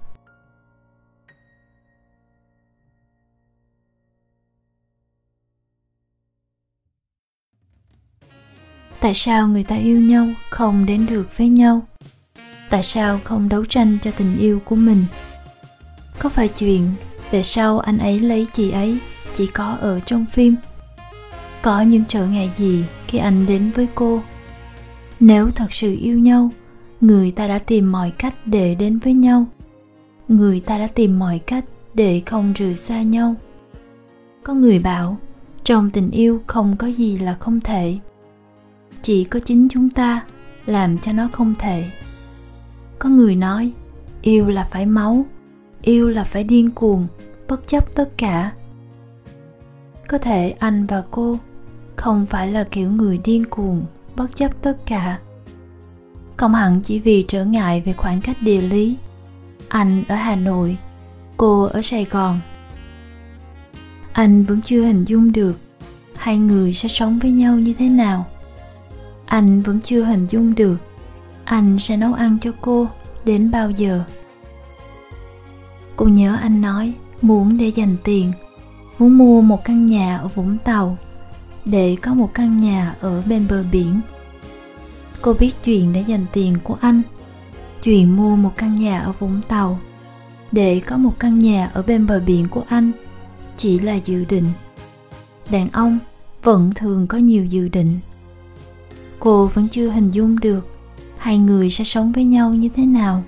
Tại 9.00 9.12
sao 9.14 9.48
người 9.48 9.64
ta 9.64 9.76
yêu 9.76 10.00
nhau 10.00 10.26
không 10.50 10.86
đến 10.86 11.06
được 11.10 11.36
với 11.36 11.48
nhau? 11.48 11.82
Tại 12.70 12.82
sao 12.82 13.20
không 13.24 13.48
đấu 13.48 13.64
tranh 13.64 13.98
cho 14.02 14.10
tình 14.10 14.38
yêu 14.38 14.60
của 14.64 14.76
mình? 14.76 15.04
Có 16.18 16.28
phải 16.28 16.48
chuyện 16.48 16.86
về 17.30 17.42
sau 17.42 17.78
anh 17.78 17.98
ấy 17.98 18.20
lấy 18.20 18.46
chị 18.52 18.70
ấy, 18.70 18.98
chỉ 19.36 19.46
có 19.46 19.76
ở 19.80 20.00
trong 20.00 20.26
phim. 20.32 20.56
Có 21.62 21.80
những 21.80 22.04
trở 22.08 22.26
ngại 22.26 22.50
gì 22.56 22.84
khi 23.06 23.18
anh 23.18 23.46
đến 23.46 23.70
với 23.74 23.88
cô? 23.94 24.22
Nếu 25.20 25.50
thật 25.50 25.72
sự 25.72 25.96
yêu 26.00 26.18
nhau, 26.18 26.50
người 27.00 27.30
ta 27.30 27.48
đã 27.48 27.58
tìm 27.58 27.92
mọi 27.92 28.12
cách 28.18 28.34
để 28.44 28.74
đến 28.74 28.98
với 28.98 29.14
nhau. 29.14 29.46
Người 30.28 30.60
ta 30.60 30.78
đã 30.78 30.86
tìm 30.86 31.18
mọi 31.18 31.38
cách 31.38 31.64
để 31.94 32.22
không 32.26 32.52
rời 32.52 32.76
xa 32.76 33.02
nhau. 33.02 33.34
Có 34.42 34.54
người 34.54 34.78
bảo, 34.78 35.18
trong 35.64 35.90
tình 35.90 36.10
yêu 36.10 36.42
không 36.46 36.76
có 36.76 36.86
gì 36.86 37.18
là 37.18 37.34
không 37.34 37.60
thể. 37.60 37.98
Chỉ 39.02 39.24
có 39.24 39.40
chính 39.44 39.68
chúng 39.68 39.90
ta 39.90 40.24
làm 40.66 40.98
cho 40.98 41.12
nó 41.12 41.28
không 41.32 41.54
thể 41.58 41.90
có 43.00 43.08
người 43.08 43.36
nói, 43.36 43.72
yêu 44.22 44.48
là 44.48 44.64
phải 44.64 44.86
máu, 44.86 45.26
yêu 45.82 46.08
là 46.08 46.24
phải 46.24 46.44
điên 46.44 46.70
cuồng, 46.70 47.06
bất 47.48 47.66
chấp 47.66 47.94
tất 47.94 48.10
cả. 48.16 48.52
Có 50.08 50.18
thể 50.18 50.54
anh 50.58 50.86
và 50.86 51.02
cô 51.10 51.38
không 51.96 52.26
phải 52.26 52.52
là 52.52 52.64
kiểu 52.64 52.90
người 52.90 53.20
điên 53.24 53.44
cuồng, 53.50 53.84
bất 54.16 54.36
chấp 54.36 54.62
tất 54.62 54.76
cả. 54.86 55.18
Không 56.36 56.54
hẳn 56.54 56.80
chỉ 56.84 56.98
vì 56.98 57.24
trở 57.28 57.44
ngại 57.44 57.82
về 57.86 57.92
khoảng 57.92 58.20
cách 58.20 58.36
địa 58.40 58.62
lý. 58.62 58.96
Anh 59.68 60.04
ở 60.08 60.14
hà 60.14 60.36
nội, 60.36 60.76
cô 61.36 61.62
ở 61.62 61.82
sài 61.82 62.04
gòn. 62.04 62.40
Anh 64.12 64.42
vẫn 64.42 64.62
chưa 64.62 64.82
hình 64.82 65.04
dung 65.04 65.32
được 65.32 65.56
hai 66.16 66.38
người 66.38 66.74
sẽ 66.74 66.88
sống 66.88 67.18
với 67.18 67.32
nhau 67.32 67.58
như 67.58 67.74
thế 67.78 67.88
nào. 67.88 68.26
Anh 69.26 69.62
vẫn 69.62 69.80
chưa 69.80 70.02
hình 70.02 70.26
dung 70.30 70.54
được 70.54 70.76
anh 71.50 71.78
sẽ 71.78 71.96
nấu 71.96 72.12
ăn 72.12 72.38
cho 72.40 72.52
cô 72.60 72.88
đến 73.24 73.50
bao 73.50 73.70
giờ? 73.70 74.04
Cô 75.96 76.06
nhớ 76.06 76.36
anh 76.40 76.60
nói 76.60 76.94
muốn 77.22 77.58
để 77.58 77.68
dành 77.68 77.96
tiền, 78.04 78.32
muốn 78.98 79.18
mua 79.18 79.40
một 79.40 79.64
căn 79.64 79.86
nhà 79.86 80.16
ở 80.16 80.28
vũng 80.28 80.58
tàu 80.64 80.98
để 81.64 81.96
có 82.02 82.14
một 82.14 82.34
căn 82.34 82.56
nhà 82.56 82.94
ở 83.00 83.22
bên 83.22 83.46
bờ 83.50 83.64
biển. 83.72 84.00
Cô 85.22 85.32
biết 85.32 85.52
chuyện 85.64 85.92
để 85.92 86.00
dành 86.00 86.26
tiền 86.32 86.56
của 86.64 86.76
anh, 86.80 87.02
chuyện 87.82 88.16
mua 88.16 88.36
một 88.36 88.52
căn 88.56 88.74
nhà 88.74 89.00
ở 89.00 89.12
vũng 89.12 89.40
tàu 89.48 89.80
để 90.52 90.80
có 90.80 90.96
một 90.96 91.12
căn 91.18 91.38
nhà 91.38 91.70
ở 91.74 91.82
bên 91.82 92.06
bờ 92.06 92.20
biển 92.26 92.48
của 92.48 92.64
anh 92.68 92.92
chỉ 93.56 93.78
là 93.78 93.94
dự 93.94 94.24
định. 94.24 94.46
Đàn 95.50 95.70
ông 95.70 95.98
vẫn 96.42 96.70
thường 96.74 97.06
có 97.06 97.18
nhiều 97.18 97.44
dự 97.44 97.68
định. 97.68 97.98
Cô 99.18 99.46
vẫn 99.46 99.68
chưa 99.68 99.88
hình 99.88 100.10
dung 100.10 100.40
được 100.40 100.79
hai 101.20 101.38
người 101.38 101.70
sẽ 101.70 101.84
sống 101.84 102.12
với 102.12 102.24
nhau 102.24 102.50
như 102.50 102.68
thế 102.76 102.86
nào? 102.86 103.22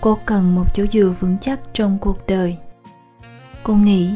Cô 0.00 0.18
cần 0.26 0.54
một 0.54 0.64
chỗ 0.74 0.86
dựa 0.86 1.14
vững 1.20 1.36
chắc 1.40 1.60
trong 1.72 1.98
cuộc 1.98 2.26
đời. 2.26 2.56
Cô 3.62 3.74
nghĩ, 3.74 4.14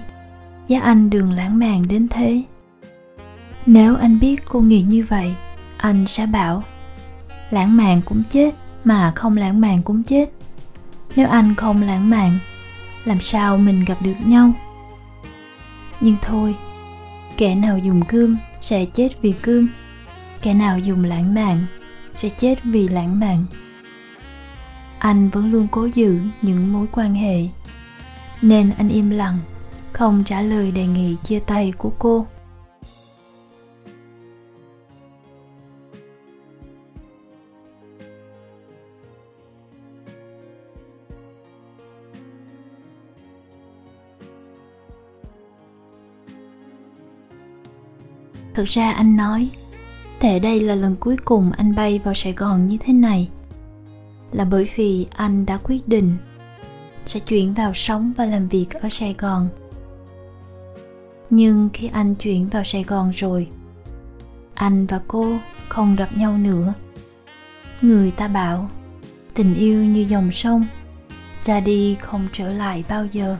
giá 0.68 0.80
anh 0.80 1.10
đường 1.10 1.32
lãng 1.32 1.58
mạn 1.58 1.88
đến 1.88 2.08
thế. 2.08 2.42
Nếu 3.66 3.96
anh 3.96 4.20
biết 4.20 4.36
cô 4.48 4.60
nghĩ 4.60 4.82
như 4.82 5.04
vậy, 5.08 5.34
anh 5.76 6.06
sẽ 6.06 6.26
bảo, 6.26 6.62
lãng 7.50 7.76
mạn 7.76 8.00
cũng 8.04 8.22
chết 8.28 8.54
mà 8.84 9.12
không 9.16 9.36
lãng 9.36 9.60
mạn 9.60 9.82
cũng 9.82 10.02
chết. 10.02 10.30
Nếu 11.16 11.28
anh 11.28 11.54
không 11.54 11.82
lãng 11.82 12.10
mạn, 12.10 12.38
làm 13.04 13.20
sao 13.20 13.58
mình 13.58 13.84
gặp 13.84 13.96
được 14.04 14.26
nhau? 14.26 14.52
Nhưng 16.00 16.16
thôi, 16.22 16.54
kẻ 17.36 17.54
nào 17.54 17.78
dùng 17.78 18.02
cơm 18.08 18.36
sẽ 18.60 18.84
chết 18.84 19.08
vì 19.22 19.34
cơm, 19.42 19.68
kẻ 20.42 20.54
nào 20.54 20.78
dùng 20.78 21.04
lãng 21.04 21.34
mạn 21.34 21.66
sẽ 22.16 22.28
chết 22.28 22.54
vì 22.64 22.88
lãng 22.88 23.20
mạn. 23.20 23.44
Anh 24.98 25.28
vẫn 25.28 25.52
luôn 25.52 25.66
cố 25.70 25.84
giữ 25.84 26.20
những 26.42 26.72
mối 26.72 26.86
quan 26.92 27.14
hệ. 27.14 27.48
Nên 28.42 28.70
anh 28.78 28.88
im 28.88 29.10
lặng, 29.10 29.38
không 29.92 30.24
trả 30.26 30.40
lời 30.40 30.70
đề 30.70 30.86
nghị 30.86 31.16
chia 31.22 31.40
tay 31.40 31.72
của 31.78 31.92
cô. 31.98 32.26
Thực 48.54 48.68
ra 48.68 48.92
anh 48.92 49.16
nói 49.16 49.50
thể 50.20 50.38
đây 50.38 50.60
là 50.60 50.74
lần 50.74 50.96
cuối 50.96 51.16
cùng 51.24 51.52
anh 51.52 51.74
bay 51.74 52.00
vào 52.04 52.14
sài 52.14 52.32
gòn 52.32 52.68
như 52.68 52.76
thế 52.80 52.92
này. 52.92 53.28
Là 54.32 54.44
bởi 54.44 54.68
vì 54.76 55.06
anh 55.10 55.46
đã 55.46 55.58
quyết 55.62 55.88
định 55.88 56.16
sẽ 57.06 57.20
chuyển 57.20 57.54
vào 57.54 57.74
sống 57.74 58.12
và 58.16 58.26
làm 58.26 58.48
việc 58.48 58.70
ở 58.70 58.88
sài 58.88 59.14
gòn. 59.18 59.48
Nhưng 61.30 61.68
khi 61.72 61.90
anh 61.92 62.14
chuyển 62.14 62.48
vào 62.48 62.64
sài 62.64 62.82
gòn 62.82 63.10
rồi, 63.10 63.48
anh 64.54 64.86
và 64.86 65.00
cô 65.08 65.38
không 65.68 65.96
gặp 65.96 66.08
nhau 66.16 66.38
nữa. 66.38 66.74
Người 67.82 68.10
ta 68.10 68.28
bảo, 68.28 68.70
tình 69.34 69.54
yêu 69.54 69.84
như 69.84 70.00
dòng 70.00 70.32
sông, 70.32 70.66
ra 71.44 71.60
đi 71.60 71.96
không 72.00 72.28
trở 72.32 72.52
lại 72.52 72.84
bao 72.88 73.06
giờ. 73.06 73.36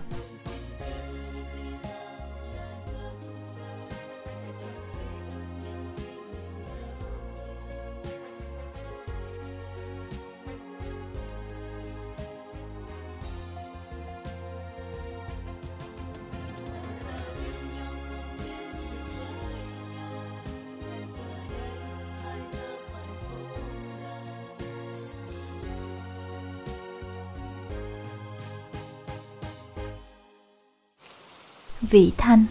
Vị 31.90 32.12
thanh. 32.16 32.44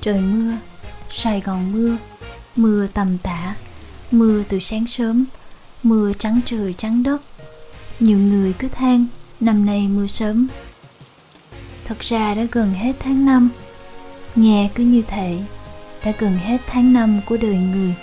Trời 0.00 0.20
mưa, 0.20 0.52
sài 1.10 1.40
gòn 1.40 1.72
mưa 1.72 1.96
mưa 2.56 2.86
tầm 2.86 3.18
tã, 3.18 3.54
mưa 4.10 4.42
từ 4.48 4.58
sáng 4.58 4.86
sớm, 4.86 5.24
mưa 5.82 6.12
trắng 6.12 6.40
trời 6.46 6.74
trắng 6.78 7.02
đất. 7.02 7.22
Nhiều 8.00 8.18
người 8.18 8.52
cứ 8.52 8.68
than, 8.68 9.06
năm 9.40 9.66
nay 9.66 9.88
mưa 9.88 10.06
sớm. 10.06 10.48
Thật 11.84 12.00
ra 12.00 12.34
đã 12.34 12.46
gần 12.52 12.74
hết 12.74 12.92
tháng 13.00 13.24
năm. 13.24 13.48
Nghe 14.36 14.70
cứ 14.74 14.84
như 14.84 15.02
thể 15.08 15.38
đã 16.04 16.12
gần 16.18 16.38
hết 16.38 16.58
tháng 16.66 16.92
năm 16.92 17.20
của 17.26 17.36
đời 17.36 17.56
người. 17.56 17.94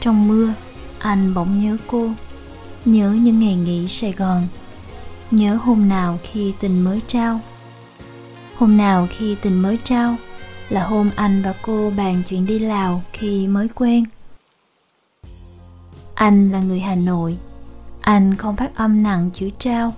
Trong 0.00 0.28
mưa, 0.28 0.52
anh 0.98 1.34
bỗng 1.34 1.64
nhớ 1.64 1.76
cô, 1.86 2.10
nhớ 2.84 3.10
những 3.10 3.40
ngày 3.40 3.54
nghỉ 3.54 3.88
sài 3.88 4.12
gòn, 4.12 4.48
nhớ 5.30 5.54
hôm 5.54 5.88
nào 5.88 6.18
khi 6.22 6.52
tình 6.60 6.84
mới 6.84 7.00
trao. 7.06 7.40
Hôm 8.58 8.76
nào 8.76 9.08
khi 9.10 9.36
tình 9.42 9.62
mới 9.62 9.78
trao 9.84 10.16
là 10.68 10.84
hôm 10.84 11.10
anh 11.16 11.42
và 11.42 11.54
cô 11.62 11.92
bàn 11.96 12.22
chuyện 12.28 12.46
đi 12.46 12.58
Lào 12.58 13.02
khi 13.12 13.46
mới 13.46 13.68
quen. 13.74 14.04
Anh 16.14 16.50
là 16.50 16.60
người 16.60 16.80
Hà 16.80 16.94
Nội, 16.94 17.36
anh 18.00 18.34
không 18.34 18.56
phát 18.56 18.76
âm 18.76 19.02
nặng 19.02 19.30
chữ 19.32 19.50
trao. 19.58 19.92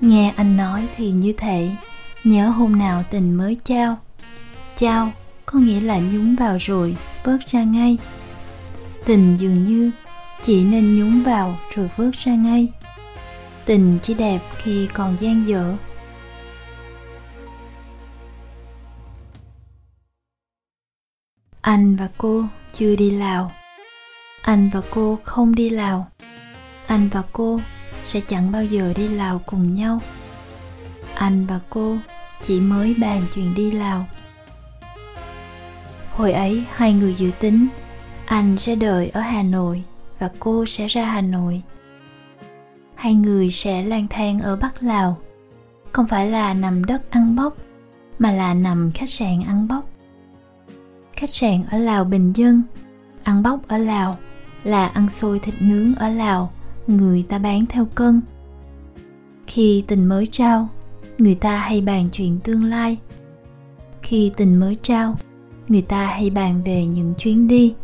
Nghe 0.00 0.32
anh 0.36 0.56
nói 0.56 0.88
thì 0.96 1.10
như 1.10 1.32
thể 1.32 1.70
nhớ 2.24 2.48
hôm 2.48 2.78
nào 2.78 3.04
tình 3.10 3.34
mới 3.34 3.56
trao. 3.64 3.96
Trao 4.76 5.10
có 5.46 5.58
nghĩa 5.58 5.80
là 5.80 5.98
nhúng 5.98 6.36
vào 6.36 6.56
rồi, 6.60 6.96
vớt 7.24 7.40
ra 7.46 7.62
ngay. 7.62 7.98
Tình 9.04 9.36
dường 9.36 9.64
như 9.64 9.90
chỉ 10.42 10.64
nên 10.64 10.98
nhúng 10.98 11.22
vào 11.22 11.58
rồi 11.74 11.90
vớt 11.96 12.14
ra 12.14 12.34
ngay. 12.34 12.68
Tình 13.64 13.98
chỉ 14.02 14.14
đẹp 14.14 14.40
khi 14.56 14.88
còn 14.94 15.16
gian 15.20 15.46
dở 15.46 15.76
anh 21.66 21.96
và 21.96 22.08
cô 22.18 22.44
chưa 22.72 22.96
đi 22.96 23.10
lào. 23.10 23.52
Anh 24.42 24.70
và 24.72 24.80
cô 24.90 25.18
không 25.22 25.54
đi 25.54 25.70
lào. 25.70 26.06
Anh 26.86 27.08
và 27.12 27.22
cô 27.32 27.60
sẽ 28.04 28.20
chẳng 28.20 28.52
bao 28.52 28.64
giờ 28.64 28.92
đi 28.96 29.08
lào 29.08 29.38
cùng 29.46 29.74
nhau. 29.74 30.00
Anh 31.14 31.46
và 31.46 31.60
cô 31.70 31.96
chỉ 32.46 32.60
mới 32.60 32.96
bàn 33.00 33.22
chuyện 33.34 33.54
đi 33.54 33.70
lào. 33.70 34.06
Hồi 36.10 36.32
ấy, 36.32 36.64
hai 36.74 36.92
người 36.92 37.14
dự 37.14 37.30
tính, 37.40 37.66
anh 38.26 38.58
sẽ 38.58 38.74
đợi 38.74 39.08
ở 39.08 39.20
hà 39.20 39.42
nội 39.42 39.82
và 40.18 40.30
cô 40.38 40.66
sẽ 40.66 40.86
ra 40.86 41.04
hà 41.04 41.20
nội. 41.20 41.62
Hai 42.94 43.14
người 43.14 43.50
sẽ 43.50 43.82
lang 43.82 44.06
thang 44.10 44.40
ở 44.40 44.56
bắc 44.56 44.82
lào. 44.82 45.18
Không 45.92 46.08
phải 46.08 46.30
là 46.30 46.54
nằm 46.54 46.84
đất 46.84 47.10
ăn 47.10 47.36
bốc 47.36 47.56
mà 48.18 48.32
là 48.32 48.54
nằm 48.54 48.90
khách 48.94 49.10
sạn 49.10 49.42
ăn 49.46 49.68
bốc 49.68 49.84
khách 51.16 51.30
sạn 51.30 51.64
ở 51.70 51.78
Lào 51.78 52.04
bình 52.04 52.32
dân, 52.32 52.62
ăn 53.22 53.42
bóc 53.42 53.60
ở 53.68 53.78
Lào 53.78 54.16
là 54.64 54.86
ăn 54.86 55.10
xôi 55.10 55.38
thịt 55.38 55.54
nướng 55.60 55.94
ở 55.94 56.08
Lào, 56.08 56.52
người 56.86 57.22
ta 57.28 57.38
bán 57.38 57.66
theo 57.66 57.84
cân. 57.94 58.20
Khi 59.46 59.84
tình 59.86 60.06
mới 60.06 60.26
trao, 60.26 60.68
người 61.18 61.34
ta 61.34 61.58
hay 61.58 61.80
bàn 61.80 62.08
chuyện 62.12 62.38
tương 62.44 62.64
lai. 62.64 62.98
Khi 64.02 64.32
tình 64.36 64.60
mới 64.60 64.76
trao, 64.82 65.16
người 65.68 65.82
ta 65.82 66.06
hay 66.06 66.30
bàn 66.30 66.62
về 66.64 66.86
những 66.86 67.14
chuyến 67.18 67.48
đi. 67.48 67.74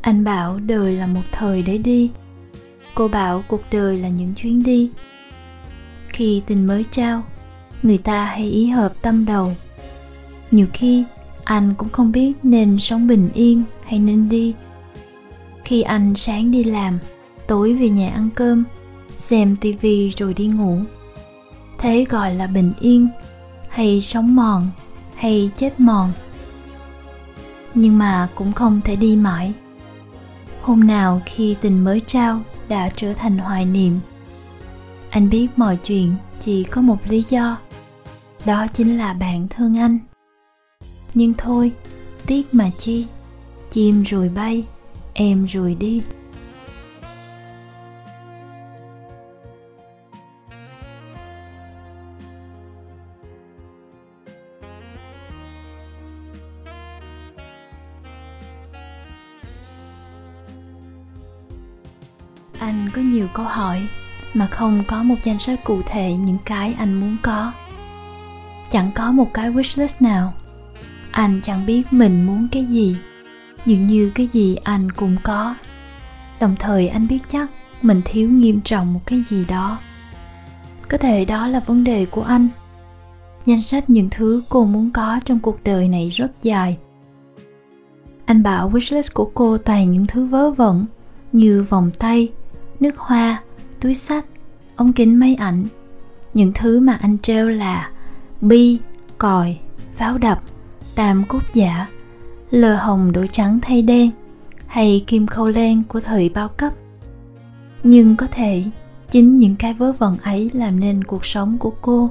Anh 0.00 0.24
bảo 0.24 0.58
đời 0.66 0.92
là 0.92 1.06
một 1.06 1.22
thời 1.32 1.62
để 1.62 1.78
đi. 1.78 2.10
Cô 2.94 3.08
bảo 3.08 3.44
cuộc 3.48 3.62
đời 3.72 3.98
là 3.98 4.08
những 4.08 4.34
chuyến 4.34 4.62
đi. 4.62 4.90
Khi 6.08 6.42
tình 6.46 6.66
mới 6.66 6.84
trao, 6.90 7.22
người 7.82 7.98
ta 7.98 8.24
hay 8.24 8.50
ý 8.50 8.66
hợp 8.66 8.92
tâm 9.02 9.24
đầu 9.24 9.52
nhiều 10.50 10.66
khi, 10.72 11.04
anh 11.44 11.74
cũng 11.78 11.88
không 11.88 12.12
biết 12.12 12.32
nên 12.42 12.78
sống 12.78 13.06
bình 13.06 13.28
yên 13.34 13.62
hay 13.84 13.98
nên 13.98 14.28
đi. 14.28 14.54
Khi 15.64 15.82
anh 15.82 16.14
sáng 16.16 16.50
đi 16.50 16.64
làm, 16.64 16.98
tối 17.46 17.72
về 17.72 17.88
nhà 17.88 18.10
ăn 18.10 18.28
cơm, 18.34 18.64
xem 19.16 19.56
tivi 19.56 20.10
rồi 20.10 20.34
đi 20.34 20.46
ngủ. 20.46 20.78
Thế 21.78 22.06
gọi 22.08 22.34
là 22.34 22.46
bình 22.46 22.72
yên, 22.80 23.08
hay 23.68 24.00
sống 24.00 24.36
mòn, 24.36 24.68
hay 25.14 25.50
chết 25.56 25.80
mòn. 25.80 26.12
Nhưng 27.74 27.98
mà 27.98 28.28
cũng 28.34 28.52
không 28.52 28.80
thể 28.84 28.96
đi 28.96 29.16
mãi. 29.16 29.52
Hôm 30.62 30.86
nào 30.86 31.22
khi 31.26 31.56
tình 31.60 31.84
mới 31.84 32.00
trao 32.00 32.40
đã 32.68 32.90
trở 32.96 33.12
thành 33.12 33.38
hoài 33.38 33.64
niệm, 33.64 33.98
anh 35.10 35.30
biết 35.30 35.48
mọi 35.56 35.76
chuyện 35.76 36.14
chỉ 36.40 36.64
có 36.64 36.80
một 36.80 36.98
lý 37.08 37.24
do, 37.28 37.58
đó 38.44 38.66
chính 38.72 38.98
là 38.98 39.12
bạn 39.12 39.46
thương 39.48 39.78
anh 39.78 39.98
nhưng 41.16 41.34
thôi, 41.34 41.72
tiếc 42.26 42.54
mà 42.54 42.70
chi. 42.78 43.06
Chim 43.70 44.02
rồi 44.02 44.28
bay, 44.28 44.64
em 45.14 45.44
rồi 45.44 45.74
đi. 45.74 46.02
Anh 62.58 62.90
có 62.94 63.02
nhiều 63.02 63.28
câu 63.34 63.44
hỏi 63.44 63.88
mà 64.34 64.46
không 64.46 64.84
có 64.88 65.02
một 65.02 65.16
danh 65.22 65.38
sách 65.38 65.64
cụ 65.64 65.82
thể 65.86 66.12
những 66.16 66.38
cái 66.44 66.74
anh 66.78 66.94
muốn 66.94 67.16
có. 67.22 67.52
Chẳng 68.70 68.90
có 68.94 69.12
một 69.12 69.30
cái 69.34 69.50
wishlist 69.50 69.94
nào 70.00 70.34
anh 71.16 71.40
chẳng 71.42 71.66
biết 71.66 71.92
mình 71.92 72.26
muốn 72.26 72.48
cái 72.52 72.64
gì, 72.64 72.96
dường 73.66 73.84
như 73.84 74.12
cái 74.14 74.26
gì 74.26 74.56
anh 74.56 74.92
cũng 74.92 75.16
có. 75.22 75.54
Đồng 76.40 76.56
thời 76.58 76.88
anh 76.88 77.08
biết 77.08 77.18
chắc 77.28 77.50
mình 77.82 78.02
thiếu 78.04 78.30
nghiêm 78.30 78.60
trọng 78.60 78.92
một 78.92 79.00
cái 79.06 79.22
gì 79.28 79.44
đó. 79.48 79.78
Có 80.88 80.98
thể 80.98 81.24
đó 81.24 81.46
là 81.46 81.60
vấn 81.60 81.84
đề 81.84 82.06
của 82.06 82.22
anh. 82.22 82.48
Danh 83.46 83.62
sách 83.62 83.90
những 83.90 84.08
thứ 84.10 84.42
cô 84.48 84.64
muốn 84.64 84.90
có 84.90 85.20
trong 85.24 85.38
cuộc 85.38 85.64
đời 85.64 85.88
này 85.88 86.10
rất 86.10 86.32
dài. 86.42 86.78
Anh 88.24 88.42
bảo 88.42 88.70
wishlist 88.70 89.10
của 89.14 89.30
cô 89.34 89.58
toàn 89.58 89.90
những 89.90 90.06
thứ 90.06 90.26
vớ 90.26 90.50
vẩn, 90.50 90.86
như 91.32 91.66
vòng 91.68 91.90
tay, 91.98 92.32
nước 92.80 92.98
hoa, 92.98 93.42
túi 93.80 93.94
sách, 93.94 94.24
ống 94.76 94.92
kính 94.92 95.18
máy 95.18 95.34
ảnh. 95.34 95.64
Những 96.34 96.52
thứ 96.54 96.80
mà 96.80 96.98
anh 97.02 97.18
treo 97.18 97.48
là 97.48 97.90
bi, 98.40 98.78
còi, 99.18 99.58
pháo 99.96 100.18
đập 100.18 100.42
tam 100.96 101.24
cúc 101.28 101.42
giả, 101.54 101.86
lờ 102.50 102.76
hồng 102.76 103.12
đổi 103.12 103.28
trắng 103.32 103.58
thay 103.62 103.82
đen, 103.82 104.10
hay 104.66 105.04
kim 105.06 105.26
khâu 105.26 105.48
len 105.48 105.82
của 105.88 106.00
thời 106.00 106.28
bao 106.28 106.48
cấp. 106.48 106.72
Nhưng 107.82 108.16
có 108.16 108.26
thể, 108.30 108.64
chính 109.10 109.38
những 109.38 109.56
cái 109.56 109.74
vớ 109.74 109.92
vẩn 109.92 110.18
ấy 110.18 110.50
làm 110.54 110.80
nên 110.80 111.04
cuộc 111.04 111.26
sống 111.26 111.58
của 111.58 111.72
cô. 111.80 112.10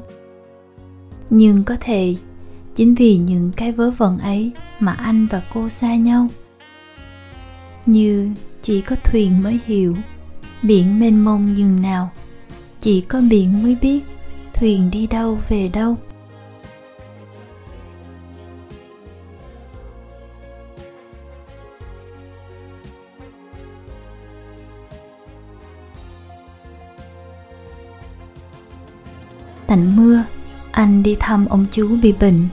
Nhưng 1.30 1.64
có 1.64 1.76
thể, 1.82 2.16
chính 2.76 2.96
vì 2.96 3.18
những 3.18 3.52
cái 3.58 3.72
vớ 3.72 3.92
vẩn 3.92 4.18
ấy 4.18 4.52
mà 4.80 4.92
anh 4.92 5.28
và 5.32 5.42
cô 5.54 5.70
xa 5.70 5.96
nhau. 5.96 6.28
Như 7.86 8.32
chỉ 8.62 8.82
có 8.82 8.96
thuyền 9.04 9.44
mới 9.44 9.60
hiểu, 9.66 9.96
biển 10.62 11.00
mênh 11.00 11.26
mông 11.26 11.54
nhường 11.54 11.82
nào. 11.82 12.12
Chỉ 12.80 13.02
có 13.02 13.22
biển 13.30 13.64
mới 13.64 13.78
biết 13.82 14.00
thuyền 14.54 14.92
đi 14.92 15.08
đâu 15.08 15.40
về 15.50 15.70
đâu. 15.74 15.98
Tạnh 29.68 29.96
mưa, 29.96 30.24
anh 30.72 31.04
đi 31.04 31.16
thăm 31.20 31.46
ông 31.46 31.66
chú 31.72 31.98
bị 32.02 32.14
bệnh. 32.20 32.48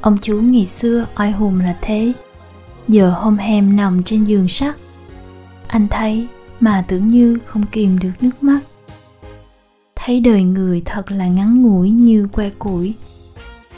Ông 0.00 0.18
chú 0.22 0.40
ngày 0.40 0.66
xưa 0.66 1.06
oai 1.16 1.30
hùng 1.32 1.60
là 1.60 1.76
thế. 1.80 2.12
Giờ 2.88 3.10
hôm 3.10 3.36
hem 3.36 3.76
nằm 3.76 4.02
trên 4.02 4.24
giường 4.24 4.48
sắt. 4.48 4.76
Anh 5.66 5.88
thấy 5.88 6.26
mà 6.60 6.84
tưởng 6.88 7.08
như 7.08 7.38
không 7.46 7.66
kìm 7.66 7.98
được 7.98 8.10
nước 8.20 8.42
mắt. 8.42 8.60
Thấy 9.96 10.20
đời 10.20 10.42
người 10.42 10.82
thật 10.84 11.10
là 11.10 11.26
ngắn 11.26 11.62
ngủi 11.62 11.90
như 11.90 12.28
que 12.32 12.50
củi. 12.50 12.94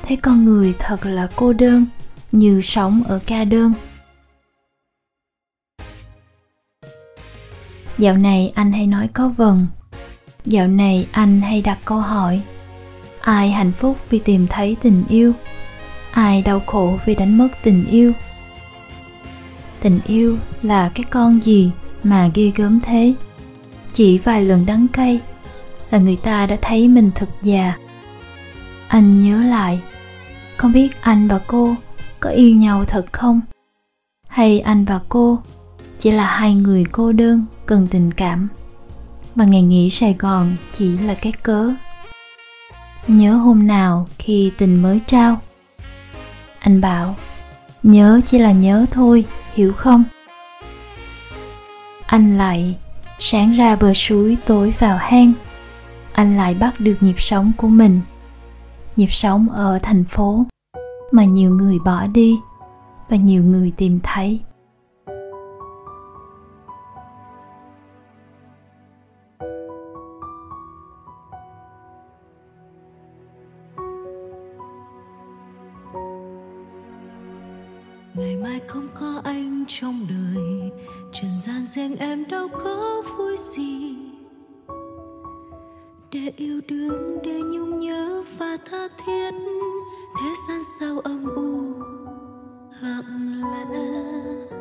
Thấy 0.03 0.17
con 0.17 0.45
người 0.45 0.75
thật 0.79 1.07
là 1.07 1.29
cô 1.37 1.53
đơn 1.53 1.87
như 2.33 2.61
sống 2.63 3.03
ở 3.09 3.21
ca 3.27 3.45
đơn. 3.45 3.73
Dạo 7.99 8.17
này 8.17 8.53
anh 8.55 8.73
hay 8.73 8.87
nói 8.87 9.09
có 9.15 9.29
vần 9.29 9.67
dạo 10.45 10.67
này 10.67 11.07
anh 11.13 11.41
hay 11.41 11.63
đặt 11.63 11.79
câu 11.85 11.99
hỏi, 11.99 12.41
ai 13.21 13.51
hạnh 13.51 13.73
phúc 13.73 13.99
vì 14.11 14.19
tìm 14.19 14.47
thấy 14.47 14.77
tình 14.83 15.05
yêu? 15.09 15.33
Ai 16.11 16.43
đau 16.43 16.61
khổ 16.67 16.99
vì 17.05 17.15
đánh 17.15 17.39
mất 17.39 17.49
tình 17.63 17.87
yêu? 17.87 18.13
Tình 19.81 20.01
yêu 20.07 20.39
là 20.63 20.91
cái 20.95 21.05
con 21.11 21.41
gì 21.41 21.71
mà 22.05 22.31
ghê 22.35 22.53
gớm 22.57 22.81
thế? 22.81 23.15
Chỉ 23.93 24.19
vài 24.19 24.45
lần 24.45 24.67
đắng 24.67 24.87
cay 24.93 25.21
là 25.91 25.99
người 25.99 26.17
ta 26.17 26.47
đã 26.47 26.57
thấy 26.63 26.89
mình 26.89 27.11
thật 27.15 27.29
già. 27.43 27.75
Anh 28.89 29.23
nhớ 29.23 29.43
lại, 29.43 29.81
không 30.57 30.73
biết 30.73 30.89
anh 31.01 31.29
và 31.29 31.41
cô 31.47 31.75
có 32.21 32.31
yêu 32.31 32.57
nhau 32.57 32.85
thật 32.85 33.13
không? 33.13 33.41
Hay 34.29 34.61
anh 34.61 34.85
và 34.85 35.01
cô 35.09 35.39
chỉ 35.99 36.11
là 36.11 36.25
hai 36.25 36.55
người 36.55 36.85
cô 36.93 37.13
đơn, 37.13 37.45
cần 37.67 37.87
tình 37.91 38.13
cảm? 38.13 38.49
Mà 39.35 39.45
ngày 39.45 39.63
nghỉ 39.63 39.91
sài 39.91 40.17
gòn 40.19 40.57
chỉ 40.73 40.99
là 40.99 41.15
cái 41.15 41.33
cớ. 41.33 41.71
Nhớ 43.07 43.35
hôm 43.35 43.67
nào 43.67 44.09
khi 44.19 44.53
tình 44.59 44.83
mới 44.83 45.01
trao. 45.07 45.41
Anh 46.59 46.81
bảo, 46.81 47.17
nhớ 47.83 48.21
chỉ 48.27 48.39
là 48.39 48.53
nhớ 48.53 48.87
thôi, 48.91 49.25
hiểu 49.55 49.73
không? 49.73 50.05
Anh 52.07 52.39
lại 52.39 52.75
sáng 53.19 53.53
ra 53.53 53.77
bờ 53.77 53.95
suối 53.95 54.37
tối 54.47 54.75
vào 54.79 54.97
hang. 54.97 55.33
Anh 56.13 56.37
lại 56.37 56.55
bắt 56.55 56.81
được 56.81 56.97
nhịp 57.01 57.21
sống 57.21 57.53
của 57.57 57.69
mình. 57.69 58.01
Nhịp 58.97 59.11
sống 59.11 59.49
ở 59.49 59.79
thành 59.83 60.05
phố 60.05 60.45
mà 61.13 61.25
nhiều 61.25 61.51
người 61.51 61.79
bỏ 61.85 62.07
đi 62.07 62.39
và 63.09 63.17
nhiều 63.17 63.45
người 63.45 63.73
tìm 63.77 64.01
thấy. 64.03 64.41
Trong 79.81 80.07
đời. 80.09 80.71
Trần 81.13 81.31
gian 81.47 81.67
riêng 81.67 81.97
em 81.97 82.29
đâu 82.29 82.49
có 82.65 83.03
vui 83.19 83.37
gì. 83.37 83.97
Để 86.13 86.33
yêu 86.37 86.61
đương, 86.69 87.19
để 87.25 87.41
nhung 87.43 87.79
nhớ 87.79 88.25
và 88.39 88.57
tha 88.71 88.89
thiết. 89.07 89.31
Thế 90.21 90.31
gian 90.49 90.61
sao 90.81 91.01
âm 91.01 91.35
u, 91.35 91.75
lặng 92.81 93.43
lẽ. 93.43 94.60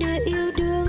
Để 0.00 0.18
yêu 0.24 0.50
đương 0.56 0.79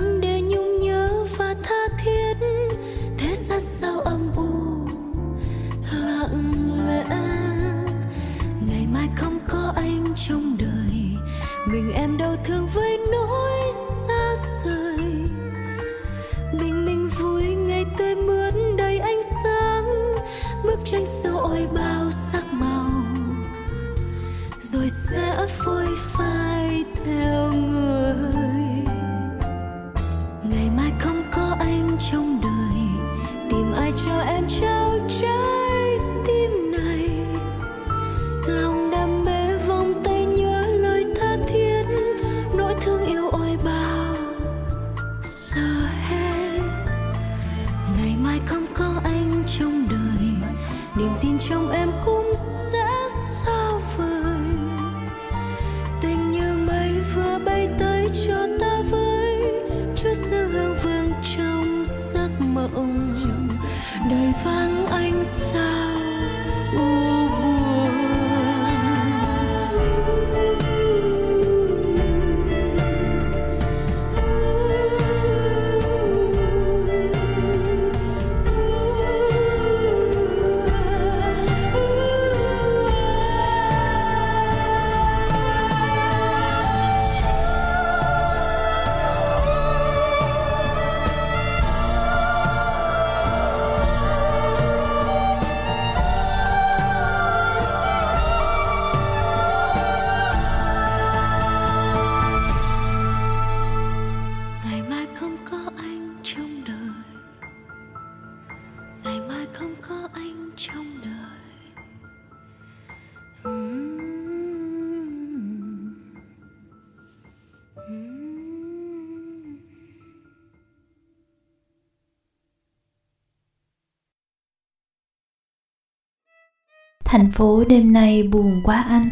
thành 127.12 127.30
phố 127.30 127.64
đêm 127.68 127.92
nay 127.92 128.22
buồn 128.22 128.60
quá 128.64 128.84
anh. 128.88 129.08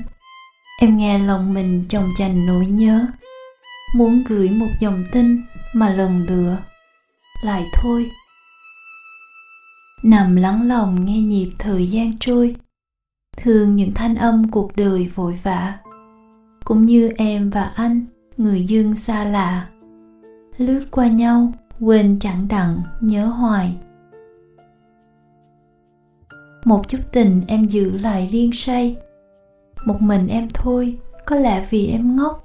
Em 0.81 0.97
nghe 0.97 1.19
lòng 1.19 1.55
mình 1.55 1.85
chồng 1.89 2.09
chành 2.19 2.47
nỗi 2.47 2.67
nhớ. 2.67 3.07
Muốn 3.97 4.25
gửi 4.29 4.51
một 4.51 4.71
dòng 4.81 5.05
tin 5.13 5.43
mà 5.75 5.89
lần 5.95 6.27
lựa 6.29 6.57
lại 7.43 7.65
thôi. 7.75 8.11
Nằm 10.03 10.37
lắng 10.37 10.69
lòng 10.69 11.05
nghe 11.05 11.21
nhịp 11.21 11.51
thời 11.59 11.87
gian 11.87 12.19
trôi. 12.21 12.57
Thương 13.37 13.77
những 13.77 13.95
thanh 13.95 14.15
âm 14.15 14.51
cuộc 14.51 14.77
đời 14.77 15.11
vội 15.15 15.39
vã. 15.43 15.79
Cũng 16.65 16.85
như 16.87 17.13
em 17.17 17.51
và 17.51 17.73
anh, 17.75 18.05
người 18.37 18.65
dương 18.65 18.97
xa 18.97 19.25
lạ. 19.25 19.69
Lướt 20.57 20.87
qua 20.91 21.09
nhau, 21.09 21.53
quên 21.81 22.19
chẳng 22.21 22.49
đặng, 22.49 22.83
nhớ 23.01 23.27
hoài 23.27 23.77
một 26.65 26.89
chút 26.89 26.99
tình 27.13 27.43
em 27.47 27.65
giữ 27.65 27.99
lại 27.99 28.29
riêng 28.33 28.53
say. 28.53 28.97
Một 29.85 30.03
mình 30.03 30.27
em 30.27 30.49
thôi, 30.55 30.99
có 31.27 31.37
lẽ 31.37 31.67
vì 31.71 31.87
em 31.87 32.17
ngốc. 32.17 32.45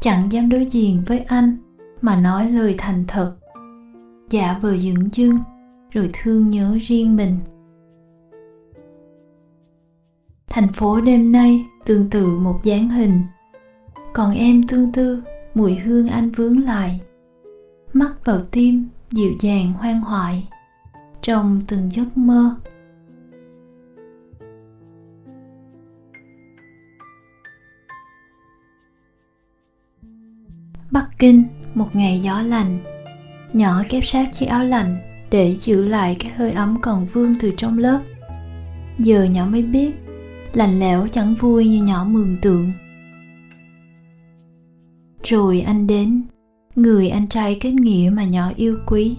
Chẳng 0.00 0.32
dám 0.32 0.48
đối 0.48 0.66
diện 0.66 1.02
với 1.06 1.18
anh, 1.18 1.56
mà 2.00 2.20
nói 2.20 2.50
lời 2.50 2.74
thành 2.78 3.04
thật. 3.08 3.34
Giả 4.30 4.58
vờ 4.62 4.76
dưỡng 4.76 5.08
dưng, 5.12 5.38
rồi 5.90 6.10
thương 6.12 6.50
nhớ 6.50 6.78
riêng 6.80 7.16
mình. 7.16 7.38
Thành 10.48 10.72
phố 10.72 11.00
đêm 11.00 11.32
nay 11.32 11.66
tương 11.86 12.10
tự 12.10 12.38
một 12.38 12.60
dáng 12.62 12.88
hình. 12.88 13.20
Còn 14.12 14.34
em 14.34 14.62
tương 14.62 14.92
tư, 14.92 15.22
mùi 15.54 15.74
hương 15.74 16.08
anh 16.08 16.30
vướng 16.30 16.64
lại. 16.64 17.00
Mắt 17.92 18.24
vào 18.24 18.40
tim, 18.50 18.88
dịu 19.10 19.32
dàng 19.40 19.72
hoang 19.72 20.00
hoại. 20.00 20.48
Trong 21.22 21.60
từng 21.68 21.90
giấc 21.92 22.18
mơ 22.18 22.54
Bắc 30.90 31.08
Kinh, 31.18 31.44
một 31.74 31.96
ngày 31.96 32.20
gió 32.20 32.42
lành. 32.42 32.78
Nhỏ 33.52 33.82
kép 33.88 34.04
sát 34.04 34.28
chiếc 34.32 34.46
áo 34.46 34.64
lạnh 34.64 34.96
để 35.30 35.54
giữ 35.54 35.88
lại 35.88 36.16
cái 36.18 36.32
hơi 36.32 36.52
ấm 36.52 36.78
còn 36.82 37.06
vương 37.06 37.34
từ 37.40 37.52
trong 37.56 37.78
lớp. 37.78 38.00
Giờ 38.98 39.24
nhỏ 39.24 39.46
mới 39.46 39.62
biết, 39.62 39.90
lạnh 40.52 40.78
lẽo 40.78 41.08
chẳng 41.08 41.34
vui 41.34 41.68
như 41.68 41.82
nhỏ 41.82 42.04
mường 42.04 42.36
tượng. 42.42 42.72
Rồi 45.24 45.60
anh 45.60 45.86
đến, 45.86 46.22
người 46.76 47.08
anh 47.08 47.26
trai 47.26 47.58
kết 47.60 47.70
nghĩa 47.70 48.10
mà 48.14 48.24
nhỏ 48.24 48.50
yêu 48.56 48.78
quý. 48.86 49.16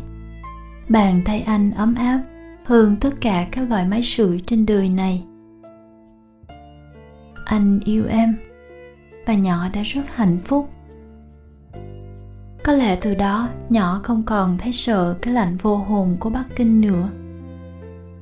Bàn 0.89 1.21
tay 1.25 1.41
anh 1.41 1.71
ấm 1.71 1.95
áp 1.95 2.21
hơn 2.65 2.95
tất 3.01 3.12
cả 3.21 3.47
các 3.51 3.69
loại 3.69 3.86
máy 3.86 4.03
sưởi 4.03 4.39
trên 4.45 4.65
đời 4.65 4.89
này. 4.89 5.23
Anh 7.45 7.79
yêu 7.86 8.05
em 8.10 8.36
và 9.25 9.34
nhỏ 9.34 9.65
đã 9.73 9.82
rất 9.84 10.01
hạnh 10.15 10.38
phúc 10.43 10.69
có 12.69 12.75
lẽ 12.75 12.97
từ 13.01 13.15
đó, 13.15 13.49
nhỏ 13.69 13.99
không 14.03 14.23
còn 14.23 14.58
thấy 14.58 14.73
sợ 14.73 15.15
cái 15.21 15.34
lạnh 15.34 15.58
vô 15.62 15.77
hồn 15.77 16.17
của 16.19 16.29
bắc 16.29 16.43
kinh 16.55 16.82
nữa. 16.82 17.10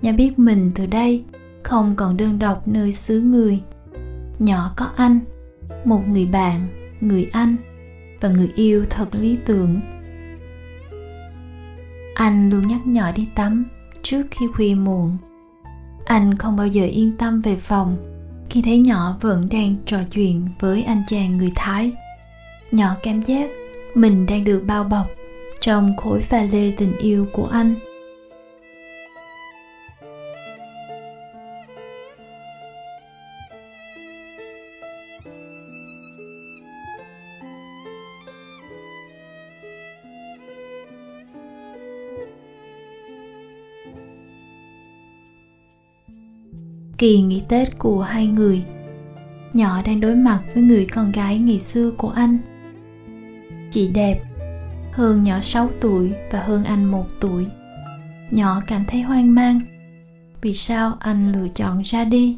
Nhỏ 0.01 0.12
biết 0.12 0.39
mình 0.39 0.71
từ 0.75 0.86
đây 0.86 1.23
không 1.63 1.95
còn 1.95 2.17
đơn 2.17 2.39
độc 2.39 2.67
nơi 2.67 2.93
xứ 2.93 3.21
người. 3.21 3.60
Nhỏ 4.39 4.73
có 4.75 4.89
anh, 4.95 5.19
một 5.86 6.01
người 6.07 6.25
bạn, 6.25 6.67
người 7.01 7.29
anh, 7.31 7.55
và 8.21 8.29
người 8.29 8.51
yêu 8.55 8.86
thật 8.89 9.15
lý 9.15 9.38
tưởng. 9.45 9.79
Anh 12.15 12.49
luôn 12.49 12.67
nhắc 12.67 12.88
nhỏ 12.88 13.12
đi 13.12 13.27
tắm 13.36 13.65
trước 14.01 14.23
khi 14.31 14.47
khuya 14.53 14.75
muộn. 14.75 15.17
Anh 16.05 16.38
không 16.38 16.55
bao 16.55 16.67
giờ 16.67 16.86
yên 16.86 17.17
tâm 17.17 17.41
về 17.41 17.55
phòng 17.55 17.97
khi 18.49 18.62
thấy 18.62 18.79
nhỏ 18.79 19.17
vẫn 19.21 19.47
đang 19.51 19.75
trò 19.86 19.97
chuyện 20.12 20.47
với 20.60 20.83
anh 20.83 21.03
chàng 21.07 21.38
người 21.38 21.51
thái. 21.55 21.91
Nhỏ 22.71 22.95
cảm 23.03 23.21
giác 23.21 23.49
mình 23.97 24.25
đang 24.25 24.43
được 24.43 24.63
bao 24.67 24.83
bọc 24.83 25.07
trong 25.60 25.97
khối 25.97 26.21
pha 26.21 26.43
lê 26.51 26.71
tình 26.77 26.97
yêu 26.97 27.27
của 27.31 27.45
anh. 27.45 27.75
Kỳ 46.97 47.21
nghỉ 47.21 47.41
tết 47.49 47.79
của 47.79 48.01
hai 48.01 48.27
người, 48.27 48.63
nhỏ 49.53 49.81
đang 49.86 49.99
đối 49.99 50.15
mặt 50.15 50.41
với 50.53 50.63
người 50.63 50.86
con 50.86 51.12
gái 51.12 51.39
ngày 51.39 51.60
xưa 51.60 51.91
của 51.97 52.10
anh. 52.10 52.38
Chị 53.71 53.91
đẹp, 53.91 54.21
hương 54.93 55.23
nhỏ 55.23 55.39
6 55.39 55.69
tuổi 55.82 56.13
và 56.32 56.43
hương 56.43 56.63
anh 56.63 56.86
1 56.86 57.06
tuổi. 57.19 57.45
Nhỏ 58.32 58.62
cảm 58.67 58.84
thấy 58.88 59.01
hoang 59.01 59.36
mang. 59.36 59.60
Vì 60.41 60.53
sao 60.53 60.93
anh 60.99 61.32
lựa 61.32 61.47
chọn 61.47 61.82
ra 61.82 62.03
đi? 62.03 62.38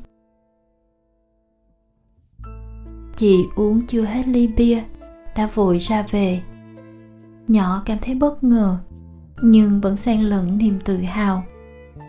Chị 3.16 3.46
uống 3.56 3.88
chưa 3.88 4.04
hết 4.04 4.28
ly 4.28 4.48
bia, 4.48 4.84
đã 5.36 5.50
vội 5.54 5.80
ra 5.80 6.06
về. 6.12 6.42
Nhỏ 7.48 7.84
cảm 7.86 7.98
thấy 8.02 8.16
bất 8.16 8.44
ngờ, 8.44 8.78
nhưng 9.42 9.82
vẫn 9.82 9.98
xen 9.98 10.22
lẫn 10.22 10.58
niềm 10.58 10.80
tự 10.86 10.98
hào 10.98 11.44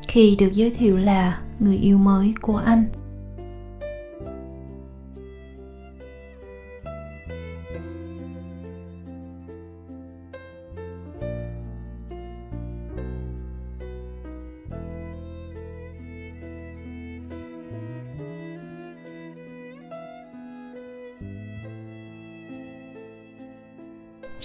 khi 0.08 0.36
được 0.36 0.52
giới 0.52 0.70
thiệu 0.70 0.96
là 0.96 1.40
người 1.58 1.76
yêu 1.76 1.98
mới 1.98 2.34
của 2.40 2.56
anh. 2.56 2.84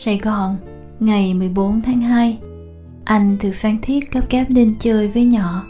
Sài 0.05 0.17
Gòn, 0.17 0.57
ngày 0.99 1.33
14 1.33 1.81
tháng 1.81 2.01
2 2.01 2.39
Anh 3.03 3.37
từ 3.39 3.51
Phan 3.53 3.77
Thiết 3.81 4.11
cấp 4.11 4.23
cáp 4.29 4.49
lên 4.49 4.75
chơi 4.79 5.07
với 5.07 5.25
nhỏ 5.25 5.63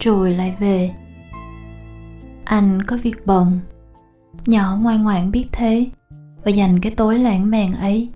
Rồi 0.00 0.30
lại 0.30 0.56
về. 0.58 0.94
Anh 2.44 2.82
có 2.82 2.98
việc 3.02 3.26
bận. 3.26 3.60
Nhỏ 4.46 4.78
ngoan 4.82 5.02
ngoãn 5.02 5.30
biết 5.30 5.46
thế 5.52 5.86
Và 6.44 6.50
dành 6.50 6.80
cái 6.80 6.92
tối 6.96 7.18
lãng 7.18 7.50
mạn 7.50 7.72
ấy 7.72 8.08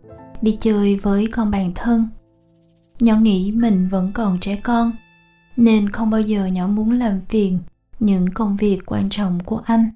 Đi 0.42 0.57
chơi 0.61 0.96
với 0.96 1.27
con 1.27 1.51
bạn 1.51 1.73
thân. 1.75 2.09
Nhỏ 3.01 3.16
nghĩ 3.16 3.53
mình 3.53 3.88
vẫn 3.88 4.12
còn 4.12 4.38
trẻ 4.40 4.57
con 4.57 4.92
Nên 5.57 5.88
không 5.88 6.11
bao 6.11 6.20
giờ 6.20 6.46
nhỏ 6.46 6.66
muốn 6.66 6.92
làm 6.92 7.20
phiền 7.29 7.59
Những 7.99 8.31
công 8.31 8.57
việc 8.57 8.81
quan 8.87 9.09
trọng 9.09 9.40
của 9.44 9.62
anh. 9.64 9.90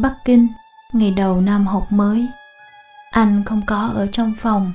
Bắc 0.00 0.14
Kinh, 0.24 0.48
ngày 0.92 1.10
đầu 1.10 1.40
năm 1.40 1.66
học 1.66 1.92
mới. 1.92 2.28
Anh 3.10 3.42
không 3.44 3.60
có 3.66 3.76
ở 3.94 4.06
trong 4.12 4.34
phòng. 4.38 4.72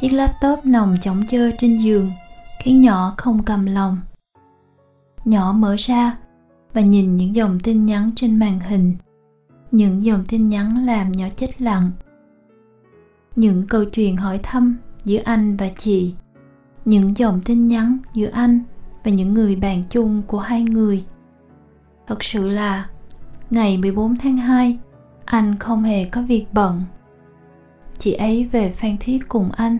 Chiếc 0.00 0.08
laptop 0.12 0.64
nằm 0.64 0.94
chống 1.02 1.22
chơ 1.28 1.50
trên 1.58 1.76
giường, 1.76 2.10
khiến 2.62 2.80
nhỏ 2.80 3.14
không 3.16 3.42
cầm 3.42 3.66
lòng. 3.66 3.98
Nhỏ 5.24 5.54
mở 5.58 5.76
ra 5.78 6.16
và 6.72 6.80
nhìn 6.80 7.14
những 7.14 7.34
dòng 7.34 7.60
tin 7.62 7.86
nhắn 7.86 8.10
trên 8.16 8.38
màn 8.38 8.60
hình. 8.60 8.96
Những 9.70 10.04
dòng 10.04 10.24
tin 10.28 10.48
nhắn 10.48 10.86
làm 10.86 11.12
nhỏ 11.12 11.26
chết 11.36 11.62
lặng. 11.62 11.90
Những 13.36 13.66
câu 13.66 13.84
chuyện 13.84 14.16
hỏi 14.16 14.40
thăm 14.42 14.76
giữa 15.04 15.20
anh 15.24 15.56
và 15.56 15.68
chị. 15.76 16.14
Những 16.84 17.16
dòng 17.16 17.40
tin 17.44 17.66
nhắn 17.66 17.98
giữa 18.14 18.30
anh 18.30 18.60
và 19.04 19.10
những 19.10 19.34
người 19.34 19.56
bạn 19.56 19.82
chung 19.90 20.22
của 20.26 20.40
hai 20.40 20.62
người. 20.62 21.04
Thật 22.06 22.24
sự 22.24 22.48
là 22.48 22.88
Ngày 23.50 23.78
14 23.78 24.16
tháng 24.16 24.36
2, 24.36 24.78
anh 25.24 25.58
không 25.58 25.82
hề 25.82 26.04
có 26.04 26.22
việc 26.22 26.46
bận. 26.52 26.82
Chị 27.98 28.12
ấy 28.12 28.44
về 28.44 28.70
Phan 28.70 28.96
Thiết 29.00 29.18
cùng 29.28 29.50
anh 29.56 29.78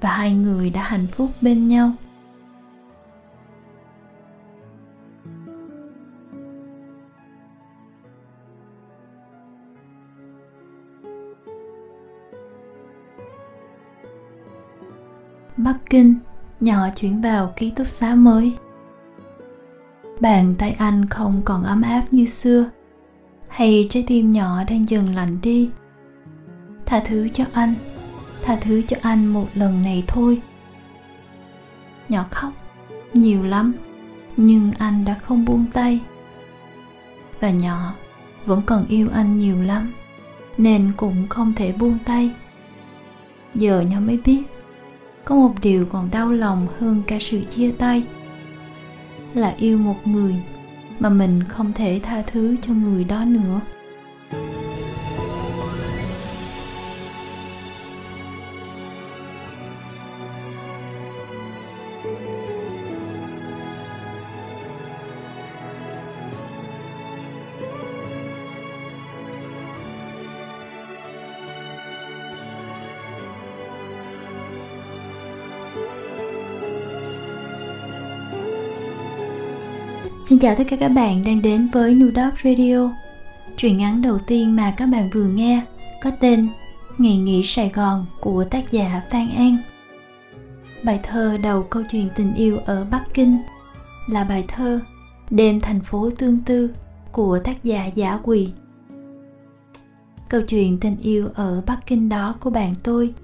và 0.00 0.10
hai 0.10 0.34
người 0.34 0.70
đã 0.70 0.82
hạnh 0.82 1.06
phúc 1.06 1.30
bên 1.40 1.68
nhau. 1.68 1.92
Bắc 15.56 15.78
Kinh, 15.90 16.14
nhỏ 16.60 16.88
chuyển 16.96 17.20
vào 17.20 17.52
ký 17.56 17.70
túc 17.70 17.88
xá 17.88 18.14
mới. 18.14 18.52
bàn 20.20 20.54
tay 20.58 20.76
anh 20.78 21.08
không 21.08 21.42
còn 21.44 21.62
ấm 21.62 21.82
áp 21.82 22.02
như 22.10 22.24
xưa 22.24 22.64
hay 23.56 23.86
trái 23.90 24.04
tim 24.06 24.32
nhỏ 24.32 24.64
đang 24.68 24.88
dần 24.88 25.14
lạnh 25.14 25.38
đi? 25.42 25.70
Tha 26.86 27.02
thứ 27.06 27.28
cho 27.28 27.44
anh. 27.52 27.74
Tha 28.42 28.56
thứ 28.60 28.82
cho 28.82 28.96
anh 29.02 29.26
một 29.26 29.46
lần 29.54 29.82
này 29.82 30.04
thôi. 30.06 30.40
Nhỏ 32.08 32.24
khóc. 32.30 32.52
Nhiều 33.12 33.42
lắm. 33.42 33.72
Nhưng 34.36 34.72
anh 34.78 35.04
đã 35.04 35.14
không 35.22 35.44
buông 35.44 35.64
tay. 35.72 36.00
Và 37.40 37.50
nhỏ, 37.50 37.94
vẫn 38.46 38.62
còn 38.66 38.86
yêu 38.88 39.08
anh 39.12 39.38
nhiều 39.38 39.62
lắm. 39.62 39.92
Nên 40.58 40.92
cũng 40.96 41.28
không 41.28 41.52
thể 41.56 41.72
buông 41.72 41.98
tay. 42.04 42.30
Giờ 43.54 43.80
nhỏ 43.80 44.00
mới 44.00 44.18
biết, 44.24 44.42
có 45.24 45.34
một 45.34 45.52
điều 45.62 45.86
còn 45.86 46.10
đau 46.10 46.32
lòng 46.32 46.66
hơn 46.78 47.02
cả 47.06 47.16
sự 47.20 47.40
chia 47.44 47.70
tay. 47.78 48.02
Là 49.34 49.54
yêu 49.58 49.78
một 49.78 50.06
người 50.06 50.34
mà 51.00 51.08
mình 51.08 51.42
không 51.48 51.72
thể 51.72 52.00
tha 52.02 52.22
thứ 52.22 52.56
cho 52.62 52.74
người 52.74 53.04
đó 53.04 53.24
nữa. 53.24 53.60
Xin 80.26 80.38
chào 80.38 80.54
tất 80.54 80.64
cả 80.68 80.76
các 80.76 80.88
bạn 80.88 81.24
đang 81.24 81.42
đến 81.42 81.68
với 81.72 81.94
Nudop 81.94 82.34
Radio. 82.44 82.90
Truyện 83.56 83.78
ngắn 83.78 84.02
đầu 84.02 84.18
tiên 84.18 84.56
mà 84.56 84.74
các 84.76 84.86
bạn 84.86 85.10
vừa 85.10 85.26
nghe 85.26 85.62
có 86.02 86.10
tên 86.20 86.48
Ngày 86.98 87.16
nghỉ 87.16 87.42
Sài 87.42 87.68
Gòn 87.74 88.06
của 88.20 88.44
tác 88.44 88.70
giả 88.70 89.02
Phan 89.10 89.30
An. 89.30 89.56
Bài 90.82 91.00
thơ 91.02 91.36
đầu 91.42 91.62
câu 91.62 91.82
chuyện 91.90 92.08
tình 92.16 92.34
yêu 92.34 92.58
ở 92.64 92.86
Bắc 92.90 93.04
Kinh 93.14 93.38
là 94.08 94.24
bài 94.24 94.44
thơ 94.48 94.80
Đêm 95.30 95.60
thành 95.60 95.80
phố 95.80 96.10
tương 96.18 96.38
tư 96.38 96.70
của 97.12 97.38
tác 97.38 97.64
giả 97.64 97.86
Giả 97.86 98.18
Quỳ. 98.22 98.48
Câu 100.28 100.40
chuyện 100.42 100.80
tình 100.80 100.96
yêu 100.96 101.28
ở 101.34 101.62
Bắc 101.66 101.86
Kinh 101.86 102.08
đó 102.08 102.34
của 102.40 102.50
bạn 102.50 102.74
tôi 102.82 103.14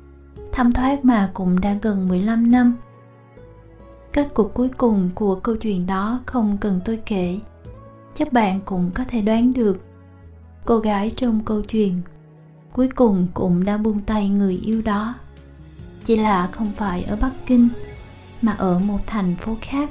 thâm 0.52 0.72
thoát 0.72 1.04
mà 1.04 1.30
cũng 1.34 1.60
đã 1.60 1.76
gần 1.82 2.08
15 2.08 2.50
năm 2.50 2.76
kết 4.12 4.35
cục 4.35 4.55
cuối 4.55 4.68
cùng 4.68 5.11
của 5.14 5.35
câu 5.35 5.57
chuyện 5.57 5.87
đó 5.87 6.20
không 6.27 6.59
cần 6.61 6.81
tôi 6.85 6.98
kể. 7.07 7.38
Chắc 8.14 8.33
bạn 8.33 8.61
cũng 8.64 8.90
có 8.94 9.05
thể 9.09 9.20
đoán 9.20 9.53
được. 9.53 9.85
Cô 10.64 10.79
gái 10.79 11.11
trong 11.11 11.44
câu 11.44 11.62
chuyện 11.62 12.03
cuối 12.72 12.88
cùng 12.88 13.29
cũng 13.35 13.64
đã 13.64 13.77
buông 13.77 14.01
tay 14.01 14.29
người 14.29 14.57
yêu 14.57 14.83
đó. 14.83 15.14
Chỉ 16.05 16.16
là 16.16 16.46
không 16.53 16.72
phải 16.77 17.03
ở 17.03 17.16
bắc 17.16 17.33
kinh, 17.46 17.68
mà 18.42 18.53
ở 18.53 18.79
một 18.79 18.98
thành 19.07 19.37
phố 19.37 19.57
khác. 19.61 19.90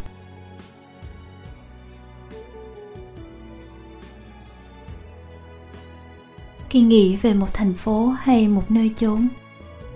Khi 6.70 6.82
nghĩ 6.82 7.16
về 7.16 7.34
một 7.34 7.54
thành 7.54 7.74
phố 7.74 8.08
hay 8.08 8.48
một 8.48 8.72
nơi 8.72 8.92
chốn, 8.96 9.28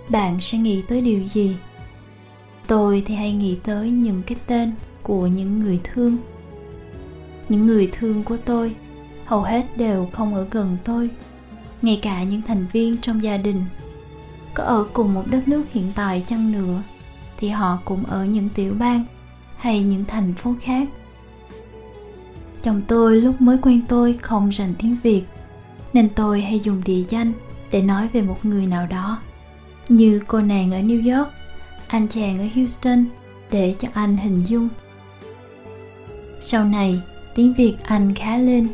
bạn 0.08 0.38
sẽ 0.40 0.58
nghĩ 0.58 0.82
tới 0.88 1.00
điều 1.00 1.28
gì? 1.28 1.56
Tôi 2.66 3.02
thì 3.06 3.14
hay 3.14 3.32
nghĩ 3.32 3.56
tới 3.64 3.90
những 3.90 4.22
cái 4.26 4.38
tên 4.46 4.72
của 5.02 5.26
những 5.26 5.60
người 5.60 5.80
thương. 5.84 6.16
Những 7.48 7.66
người 7.66 7.90
thương 7.92 8.24
của 8.24 8.36
tôi 8.36 8.76
hầu 9.24 9.42
hết 9.42 9.76
đều 9.76 10.08
không 10.12 10.34
ở 10.34 10.46
gần 10.50 10.76
tôi, 10.84 11.10
ngay 11.82 11.98
cả 12.02 12.22
những 12.22 12.42
thành 12.42 12.66
viên 12.72 12.96
trong 12.96 13.22
gia 13.22 13.36
đình. 13.36 13.60
Có 14.54 14.64
ở 14.64 14.86
cùng 14.92 15.14
một 15.14 15.24
đất 15.30 15.48
nước 15.48 15.64
hiện 15.72 15.92
tại 15.94 16.24
chăng 16.28 16.52
nữa, 16.52 16.82
thì 17.36 17.48
họ 17.48 17.78
cũng 17.84 18.04
ở 18.04 18.24
những 18.24 18.48
tiểu 18.48 18.74
bang 18.78 19.04
hay 19.56 19.82
những 19.82 20.04
thành 20.04 20.34
phố 20.34 20.54
khác. 20.60 20.88
Chồng 22.62 22.82
tôi 22.86 23.20
lúc 23.20 23.40
mới 23.40 23.58
quen 23.62 23.82
tôi 23.88 24.18
không 24.22 24.48
rành 24.48 24.74
tiếng 24.78 24.96
việt, 25.02 25.22
nên 25.92 26.08
tôi 26.08 26.40
hay 26.40 26.60
dùng 26.60 26.82
địa 26.84 27.04
danh 27.08 27.32
để 27.70 27.82
nói 27.82 28.08
về 28.12 28.22
một 28.22 28.44
người 28.44 28.66
nào 28.66 28.86
đó, 28.86 29.22
như 29.88 30.20
cô 30.26 30.40
nàng 30.40 30.72
ở 30.72 30.80
new 30.80 31.18
york 31.18 31.28
anh 31.88 32.08
chàng 32.08 32.38
ở 32.38 32.46
Houston 32.54 33.04
để 33.50 33.74
cho 33.78 33.88
anh 33.92 34.16
hình 34.16 34.44
dung. 34.44 34.68
Sau 36.40 36.64
này, 36.64 37.00
tiếng 37.34 37.54
Việt 37.54 37.76
anh 37.82 38.14
khá 38.14 38.38
lên, 38.38 38.68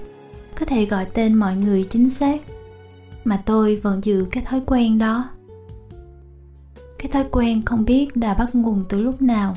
có 0.61 0.67
thể 0.67 0.85
gọi 0.85 1.05
tên 1.05 1.35
mọi 1.35 1.57
người 1.57 1.85
chính 1.91 2.11
xác, 2.11 2.41
mà 3.25 3.43
tôi 3.47 3.77
vẫn 3.77 4.01
giữ 4.05 4.27
cái 4.31 4.45
thói 4.45 4.61
quen 4.67 4.99
đó. 4.99 5.29
Cái 6.99 7.11
thói 7.11 7.25
quen 7.31 7.63
không 7.63 7.85
biết 7.85 8.17
đã 8.17 8.35
bắt 8.35 8.55
nguồn 8.55 8.85
từ 8.89 9.01
lúc 9.01 9.23
nào, 9.23 9.57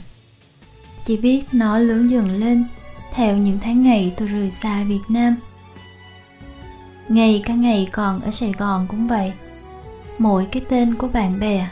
chỉ 1.06 1.18
biết 1.18 1.44
nó 1.52 1.80
lớn 1.80 2.10
dần 2.10 2.36
lên 2.36 2.66
theo 3.12 3.38
những 3.38 3.60
tháng 3.62 3.84
ngày 3.84 4.14
tôi 4.18 4.28
rời 4.28 4.52
xa 4.52 4.84
Việt 4.84 5.02
Nam. 5.10 5.36
Ngày 7.10 7.44
cả 7.46 7.54
ngày 7.54 7.90
còn 7.92 8.22
ở 8.22 8.32
Sài 8.32 8.54
Gòn 8.58 8.86
cũng 8.90 9.08
vậy. 9.08 9.34
Mỗi 10.18 10.48
cái 10.52 10.62
tên 10.70 10.96
của 10.96 11.08
bạn 11.08 11.40
bè 11.40 11.70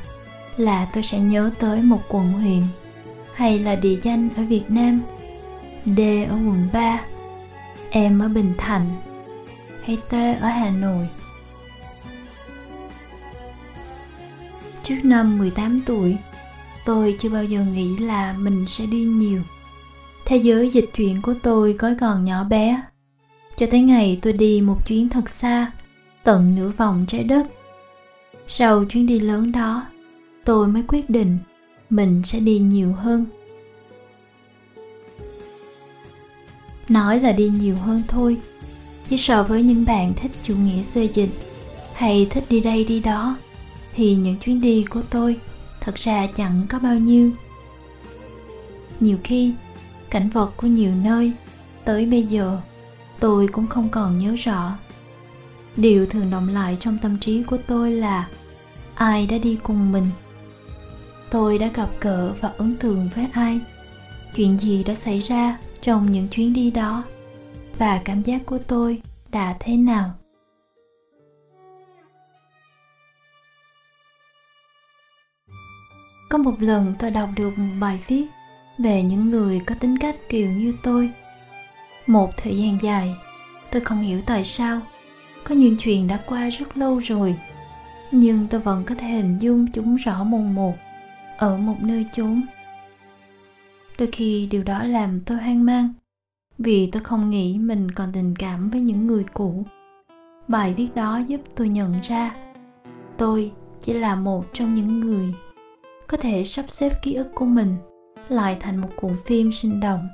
là 0.58 0.88
tôi 0.94 1.04
sẽ 1.04 1.20
nhớ 1.20 1.52
tới 1.60 1.82
một 1.82 2.02
quận 2.10 2.32
huyện, 2.32 2.64
hay 3.34 3.60
là 3.60 3.76
địa 3.76 4.00
danh 4.02 4.30
ở 4.38 4.44
Việt 4.44 4.64
Nam. 4.70 5.02
D 5.86 6.00
ở 6.30 6.36
quận 6.36 6.68
3 6.74 7.06
Em 7.90 8.20
ở 8.20 8.28
Bình 8.28 8.54
Thạnh, 8.58 8.90
hay 9.84 9.98
T 10.10 10.14
ở 10.42 10.48
Hà 10.48 10.70
Nội. 10.70 11.08
Trước 14.84 14.96
năm 15.04 15.38
18 15.38 15.80
tuổi, 15.86 16.18
tôi 16.86 17.16
chưa 17.20 17.30
bao 17.30 17.44
giờ 17.44 17.66
nghĩ 17.74 17.98
là 17.98 18.36
mình 18.38 18.68
sẽ 18.68 18.86
đi 18.86 19.04
nhiều. 19.04 19.42
Thế 20.26 20.38
giới 20.38 20.70
dịch 20.70 20.90
chuyển 20.96 21.22
của 21.22 21.34
tôi 21.44 21.76
có 21.80 21.94
còn 22.02 22.26
nhỏ 22.26 22.44
bé. 22.44 22.82
Cho 23.56 23.66
tới 23.72 23.82
ngày 23.82 24.20
tôi 24.22 24.34
đi 24.34 24.62
một 24.62 24.88
chuyến 24.88 25.10
thật 25.10 25.30
xa, 25.30 25.72
tận 26.24 26.56
nửa 26.56 26.72
vòng 26.78 27.06
trái 27.08 27.24
đất. 27.24 27.48
Sau 28.48 28.86
chuyến 28.86 29.08
đi 29.08 29.20
lớn 29.20 29.52
đó 29.52 29.86
tôi 30.46 30.68
mới 30.68 30.84
quyết 30.88 31.10
định 31.10 31.38
mình 31.90 32.22
sẽ 32.24 32.40
đi 32.40 32.60
nhiều 32.60 32.94
hơn. 32.94 33.26
Nói 36.90 37.20
là 37.20 37.32
đi 37.32 37.50
nhiều 37.50 37.76
hơn 37.76 38.02
thôi, 38.08 38.38
chứ 39.10 39.18
so 39.18 39.44
với 39.44 39.64
những 39.64 39.86
bạn 39.86 40.14
thích 40.14 40.32
chủ 40.44 40.56
nghĩa 40.56 40.84
xê 40.84 41.10
dịch 41.14 41.30
hay 41.94 42.28
thích 42.30 42.44
đi 42.50 42.60
đây 42.60 42.84
đi 42.84 43.00
đó, 43.00 43.38
thì 43.96 44.16
những 44.16 44.38
chuyến 44.38 44.62
đi 44.62 44.86
của 44.90 45.02
tôi 45.10 45.40
thật 45.80 45.96
ra 45.96 46.28
chẳng 46.28 46.66
có 46.70 46.80
bao 46.80 46.96
nhiêu. 46.96 47.32
Nhiều 49.00 49.18
khi, 49.24 49.54
cảnh 50.10 50.30
vật 50.30 50.52
của 50.58 50.68
nhiều 50.68 50.92
nơi 51.04 51.32
tới 51.86 52.06
bây 52.06 52.24
giờ 52.24 52.62
tôi 53.20 53.48
cũng 53.48 53.68
không 53.68 53.90
còn 53.90 54.20
nhớ 54.20 54.36
rõ. 54.36 54.78
Điều 55.78 56.06
thường 56.06 56.30
động 56.30 56.50
lại 56.50 56.78
trong 56.80 56.98
tâm 56.98 57.18
trí 57.20 57.44
của 57.44 57.58
tôi 57.68 57.92
là 57.92 58.28
ai 58.96 59.28
đã 59.28 59.38
đi 59.38 59.58
cùng 59.64 59.92
mình? 59.92 60.08
Tôi 61.34 61.58
đã 61.58 61.68
gặp 61.74 61.90
gỡ 62.02 62.34
và 62.42 62.52
ấn 62.58 62.78
tượng 62.78 63.10
với 63.16 63.28
ai. 63.34 63.60
Chuyện 64.36 64.58
gì 64.58 64.84
đã 64.84 64.96
xảy 64.96 65.20
ra 65.20 65.58
trong 65.82 66.12
những 66.12 66.28
chuyến 66.28 66.54
đi 66.54 66.72
đó? 66.72 67.04
Và 67.78 68.02
cảm 68.06 68.22
giác 68.22 68.42
của 68.46 68.58
tôi 68.68 69.02
đã 69.32 69.56
thế 69.60 69.78
nào? 69.78 70.12
Có 76.30 76.38
một 76.38 76.56
lần 76.60 76.94
tôi 77.00 77.12
đọc 77.12 77.30
được 77.36 77.58
một 77.58 77.74
bài 77.80 78.00
viết 78.08 78.26
về 78.78 79.04
những 79.04 79.30
người 79.30 79.62
có 79.66 79.76
tính 79.80 79.98
cách 79.98 80.16
kiểu 80.30 80.52
như 80.52 80.74
tôi. 80.84 81.10
Một 82.08 82.30
thời 82.38 82.58
gian 82.58 82.78
dài, 82.82 83.16
tôi 83.72 83.82
không 83.82 84.02
hiểu 84.02 84.22
tại 84.26 84.46
sao 84.46 84.80
có 85.44 85.56
những 85.56 85.78
chuyện 85.78 86.08
đã 86.08 86.20
qua 86.26 86.50
rất 86.50 86.78
lâu 86.78 87.00
rồi, 87.00 87.36
nhưng 88.12 88.48
tôi 88.48 88.62
vẫn 88.62 88.84
có 88.84 88.96
thể 88.96 89.08
hình 89.08 89.38
dung 89.38 89.72
chúng 89.72 89.96
rõ 89.96 90.24
mồn 90.24 90.56
một 90.56 90.76
ở 91.38 91.58
một 91.58 91.76
nơi 91.82 92.06
chốn. 92.12 92.42
Đôi 94.00 94.10
khi 94.12 94.48
điều 94.52 94.64
đó 94.64 94.84
làm 94.84 95.20
tôi 95.20 95.38
hoang 95.38 95.66
mang, 95.66 95.94
vì 96.58 96.90
tôi 96.92 97.04
không 97.04 97.30
nghĩ 97.30 97.58
mình 97.58 97.92
còn 97.92 98.12
tình 98.12 98.36
cảm 98.36 98.70
với 98.70 98.82
những 98.82 99.08
người 99.08 99.26
cũ. 99.34 99.64
Bài 100.48 100.74
viết 100.74 100.96
đó 100.96 101.18
giúp 101.18 101.42
tôi 101.56 101.70
nhận 101.70 102.02
ra, 102.02 102.36
tôi 103.18 103.52
chỉ 103.80 103.94
là 103.94 104.16
một 104.16 104.46
trong 104.54 104.74
những 104.74 105.00
người 105.00 105.34
có 106.08 106.18
thể 106.18 106.44
sắp 106.44 106.66
xếp 106.68 106.90
ký 107.04 107.14
ức 107.14 107.28
của 107.36 107.46
mình 107.46 107.76
lại 108.30 108.58
thành 108.60 108.78
một 108.78 108.90
cuộn 108.96 109.12
phim 109.26 109.52
sinh 109.52 109.80
động. 109.80 110.08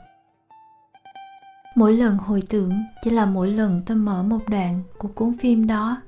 Mỗi 1.76 1.98
lần 1.98 2.18
hồi 2.18 2.44
tưởng 2.50 2.74
chỉ 3.04 3.12
là 3.12 3.26
mỗi 3.26 3.52
lần 3.52 3.82
tôi 3.86 3.98
mở 3.98 4.24
một 4.24 4.40
đoạn 4.50 4.84
của 4.98 5.08
cuốn 5.08 5.38
phim 5.38 5.68
đó 5.68 6.02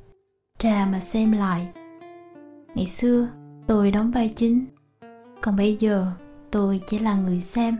ra 0.59 0.87
mà 0.91 0.99
xem 0.99 1.31
lại. 1.31 1.67
Ngày 2.75 2.87
xưa, 2.87 3.27
tôi 3.67 3.91
đóng 3.91 4.11
vai 4.11 4.29
chính 4.29 4.65
còn 5.41 5.55
bây 5.55 5.75
giờ 5.75 6.07
tôi 6.51 6.81
chỉ 6.87 6.99
là 6.99 7.15
người 7.15 7.41
xem 7.41 7.77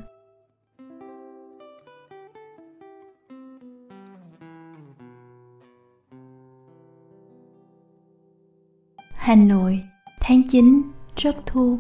Hà 9.22 9.36
Nội, 9.36 9.84
tháng 10.22 10.42
9, 10.50 10.82
rất 11.16 11.36
thu. 11.46 11.80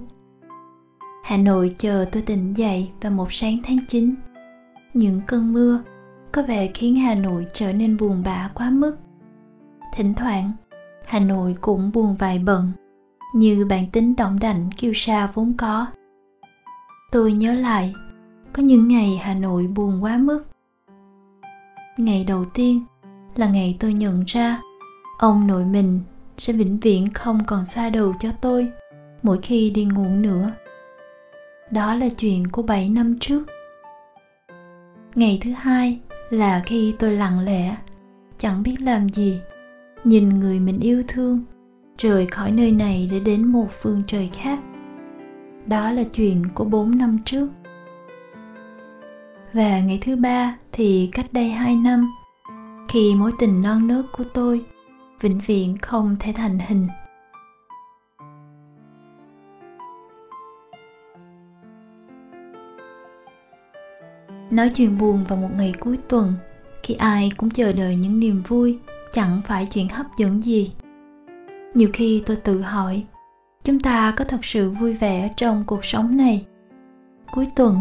Hà 1.23 1.37
Nội 1.37 1.75
chờ 1.77 2.05
tôi 2.11 2.21
tỉnh 2.21 2.53
dậy 2.53 2.91
vào 3.01 3.11
một 3.11 3.33
sáng 3.33 3.57
tháng 3.63 3.77
9. 3.87 4.15
Những 4.93 5.21
cơn 5.27 5.53
mưa 5.53 5.83
có 6.31 6.43
vẻ 6.43 6.67
khiến 6.73 6.95
Hà 6.95 7.15
Nội 7.15 7.47
trở 7.53 7.73
nên 7.73 7.97
buồn 7.97 8.23
bã 8.25 8.49
quá 8.53 8.69
mức. 8.69 8.97
Thỉnh 9.95 10.13
thoảng, 10.13 10.51
Hà 11.05 11.19
Nội 11.19 11.55
cũng 11.61 11.91
buồn 11.93 12.15
vài 12.15 12.39
bận 12.39 12.71
như 13.33 13.65
bản 13.69 13.85
tính 13.91 14.15
động 14.15 14.37
đảnh 14.41 14.69
kiêu 14.77 14.91
sa 14.95 15.31
vốn 15.33 15.53
có. 15.57 15.85
Tôi 17.11 17.33
nhớ 17.33 17.53
lại, 17.53 17.93
có 18.53 18.63
những 18.63 18.87
ngày 18.87 19.17
Hà 19.23 19.33
Nội 19.33 19.67
buồn 19.67 20.03
quá 20.03 20.17
mức. 20.17 20.43
Ngày 21.97 22.23
đầu 22.23 22.45
tiên 22.53 22.81
là 23.35 23.47
ngày 23.47 23.77
tôi 23.79 23.93
nhận 23.93 24.23
ra 24.27 24.61
ông 25.19 25.47
nội 25.47 25.65
mình 25.65 25.99
sẽ 26.37 26.53
vĩnh 26.53 26.79
viễn 26.79 27.13
không 27.13 27.39
còn 27.45 27.65
xoa 27.65 27.89
đầu 27.89 28.13
cho 28.19 28.29
tôi 28.41 28.71
mỗi 29.23 29.39
khi 29.41 29.69
đi 29.69 29.85
ngủ 29.85 30.07
nữa. 30.09 30.51
Đó 31.71 31.95
là 31.95 32.09
chuyện 32.09 32.47
của 32.47 32.61
7 32.61 32.89
năm 32.89 33.17
trước. 33.19 33.43
Ngày 35.15 35.39
thứ 35.41 35.51
hai 35.51 35.99
là 36.29 36.63
khi 36.65 36.95
tôi 36.99 37.11
lặng 37.11 37.39
lẽ, 37.39 37.75
chẳng 38.37 38.63
biết 38.63 38.75
làm 38.81 39.09
gì, 39.09 39.39
nhìn 40.03 40.29
người 40.29 40.59
mình 40.59 40.79
yêu 40.79 41.03
thương 41.07 41.43
rời 41.97 42.25
khỏi 42.25 42.51
nơi 42.51 42.71
này 42.71 43.07
để 43.11 43.19
đến 43.19 43.47
một 43.47 43.67
phương 43.69 44.03
trời 44.07 44.29
khác. 44.33 44.59
Đó 45.65 45.91
là 45.91 46.03
chuyện 46.03 46.43
của 46.53 46.65
4 46.65 46.97
năm 46.97 47.17
trước. 47.25 47.47
Và 49.53 49.79
ngày 49.79 49.99
thứ 50.01 50.15
ba 50.15 50.57
thì 50.71 51.09
cách 51.13 51.33
đây 51.33 51.49
2 51.49 51.75
năm, 51.75 52.11
khi 52.89 53.15
mối 53.15 53.31
tình 53.39 53.61
non 53.61 53.87
nớt 53.87 54.05
của 54.11 54.23
tôi 54.33 54.65
vĩnh 55.21 55.39
viễn 55.45 55.77
không 55.77 56.15
thể 56.19 56.33
thành 56.33 56.59
hình 56.59 56.87
nói 64.49 64.69
chuyện 64.75 64.97
buồn 64.97 65.23
vào 65.23 65.37
một 65.39 65.49
ngày 65.57 65.73
cuối 65.79 65.97
tuần 66.09 66.33
khi 66.83 66.93
ai 66.93 67.31
cũng 67.37 67.49
chờ 67.49 67.73
đợi 67.73 67.95
những 67.95 68.19
niềm 68.19 68.43
vui 68.47 68.79
chẳng 69.11 69.41
phải 69.45 69.67
chuyện 69.73 69.89
hấp 69.89 70.05
dẫn 70.17 70.43
gì 70.43 70.73
nhiều 71.73 71.89
khi 71.93 72.23
tôi 72.25 72.35
tự 72.37 72.61
hỏi, 72.61 73.03
chúng 73.63 73.79
ta 73.79 74.13
có 74.17 74.25
thật 74.25 74.45
sự 74.45 74.71
vui 74.71 74.93
vẻ 74.93 75.33
trong 75.37 75.63
cuộc 75.67 75.85
sống 75.85 76.17
này? 76.17 76.45
Cuối 77.35 77.47
tuần, 77.55 77.79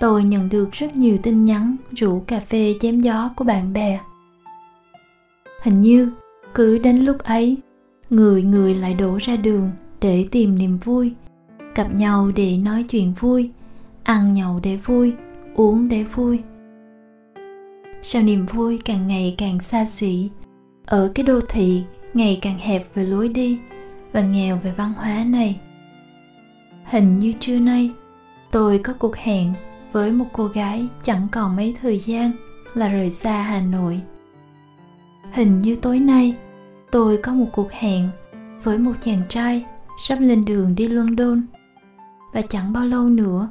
tôi 0.00 0.24
nhận 0.24 0.48
được 0.48 0.72
rất 0.72 0.96
nhiều 0.96 1.16
tin 1.22 1.44
nhắn, 1.44 1.76
rủ 1.90 2.20
cà 2.26 2.40
phê 2.40 2.74
chém 2.80 3.00
gió 3.00 3.30
của 3.36 3.44
bạn 3.44 3.72
bè. 3.72 4.00
Hình 5.62 5.80
như, 5.80 6.10
cứ 6.54 6.78
đến 6.78 6.96
lúc 6.96 7.18
ấy, 7.18 7.56
người 8.10 8.42
người 8.42 8.74
lại 8.74 8.94
đổ 8.94 9.18
ra 9.20 9.36
đường 9.36 9.70
để 10.00 10.28
tìm 10.30 10.58
niềm 10.58 10.78
vui, 10.78 11.12
gặp 11.74 11.94
nhau 11.94 12.32
để 12.36 12.56
nói 12.56 12.82
chuyện 12.82 13.12
vui, 13.20 13.50
ăn 14.02 14.32
nhậu 14.32 14.60
để 14.62 14.76
vui, 14.76 15.12
uống 15.54 15.88
để 15.88 16.02
vui. 16.02 16.40
Sao 18.02 18.22
niềm 18.22 18.46
vui 18.46 18.78
càng 18.84 19.08
ngày 19.08 19.34
càng 19.38 19.60
xa 19.60 19.84
xỉ? 19.84 20.30
Ở 20.86 21.12
cái 21.14 21.26
đô 21.26 21.40
thị 21.40 21.82
ngày 22.14 22.38
càng 22.42 22.58
hẹp 22.58 22.94
về 22.94 23.04
lối 23.04 23.28
đi 23.28 23.58
và 24.12 24.20
nghèo 24.20 24.58
về 24.62 24.72
văn 24.76 24.92
hóa 24.96 25.24
này. 25.26 25.60
Hình 26.84 27.16
như 27.16 27.32
trưa 27.40 27.58
nay, 27.58 27.90
tôi 28.50 28.78
có 28.78 28.92
cuộc 28.98 29.16
hẹn 29.16 29.52
với 29.92 30.12
một 30.12 30.26
cô 30.32 30.46
gái 30.46 30.86
chẳng 31.02 31.26
còn 31.32 31.56
mấy 31.56 31.76
thời 31.82 31.98
gian 31.98 32.32
là 32.74 32.88
rời 32.88 33.10
xa 33.10 33.42
hà 33.42 33.60
nội. 33.60 34.00
Hình 35.32 35.58
như 35.60 35.76
tối 35.76 35.98
nay, 36.00 36.34
tôi 36.90 37.16
có 37.16 37.34
một 37.34 37.46
cuộc 37.52 37.72
hẹn 37.72 38.08
với 38.62 38.78
một 38.78 38.92
chàng 39.00 39.22
trai 39.28 39.64
sắp 40.00 40.20
lên 40.20 40.44
đường 40.44 40.74
đi 40.74 40.88
london. 40.88 41.42
Và 42.32 42.42
chẳng 42.42 42.72
bao 42.72 42.86
lâu 42.86 43.08
nữa, 43.08 43.48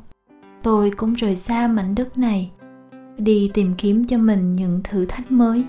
tôi 0.64 0.92
cũng 0.92 1.14
rời 1.14 1.36
xa 1.36 1.68
mảnh 1.68 1.96
đất 1.96 2.18
này, 2.18 2.52
đi 3.18 3.52
tìm 3.54 3.74
kiếm 3.78 4.06
cho 4.08 4.18
mình 4.18 4.54
những 4.54 4.82
thử 4.84 5.06
thách 5.06 5.32
mới. 5.32 5.64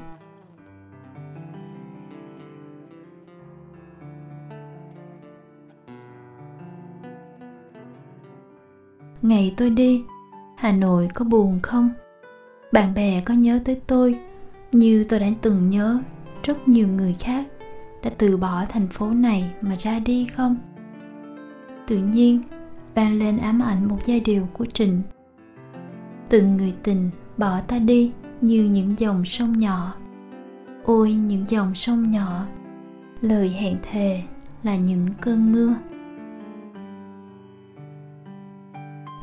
Ngày 9.22 9.54
tôi 9.56 9.70
đi, 9.70 10.04
hà 10.56 10.72
nội 10.72 11.08
có 11.14 11.24
buồn 11.24 11.60
không? 11.62 11.90
Bạn 12.72 12.94
bè 12.94 13.20
có 13.20 13.34
nhớ 13.34 13.60
tới 13.64 13.80
tôi 13.86 14.18
như 14.72 15.04
tôi 15.08 15.20
đã 15.20 15.26
từng 15.42 15.70
nhớ, 15.70 15.98
rất 16.42 16.68
nhiều 16.68 16.88
người 16.88 17.16
khác 17.18 17.46
đã 18.02 18.10
từ 18.18 18.36
bỏ 18.36 18.64
thành 18.68 18.88
phố 18.88 19.10
này 19.10 19.50
mà 19.60 19.76
ra 19.78 19.98
đi 19.98 20.24
không? 20.24 20.56
Tự 21.86 21.98
nhiên, 21.98 22.42
vang 22.94 23.18
lên 23.18 23.38
ám 23.38 23.62
ảnh 23.62 23.88
một 23.88 23.98
giai 24.04 24.20
điệu 24.20 24.48
của 24.52 24.64
trịnh. 24.64 25.02
Từng 26.28 26.56
người 26.56 26.74
tình 26.82 27.10
bỏ 27.36 27.60
ta 27.60 27.78
đi 27.78 28.12
như 28.40 28.64
những 28.64 28.94
dòng 28.98 29.24
sông 29.24 29.58
nhỏ. 29.58 29.94
Ôi, 30.84 31.12
những 31.12 31.44
dòng 31.48 31.74
sông 31.74 32.10
nhỏ, 32.10 32.46
lời 33.20 33.48
hẹn 33.48 33.76
thề 33.82 34.22
là 34.62 34.76
những 34.76 35.06
cơn 35.20 35.52
mưa. 35.52 35.74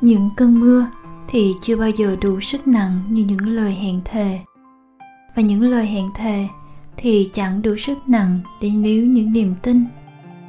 Những 0.02 0.30
cơn 0.36 0.60
mưa 0.60 0.88
thì 1.28 1.54
chưa 1.62 1.76
bao 1.76 1.89
giờ 1.89 2.16
đủ 2.22 2.39
sức 2.41 2.68
nặng 2.68 3.00
như 3.10 3.26
những 3.26 3.48
lời 3.48 3.72
hẹn 3.72 4.02
thề. 4.06 4.39
Và 5.36 5.41
những 5.41 5.62
lời 5.62 5.86
hẹn 5.86 6.06
thề 6.16 6.48
thì 6.98 7.30
chẳng 7.34 7.62
đủ 7.62 7.76
sức 7.76 7.98
nặng 8.08 8.39
để 8.62 8.70
níu 8.70 9.06
những 9.06 9.34
niềm 9.34 9.56
tin 9.62 9.86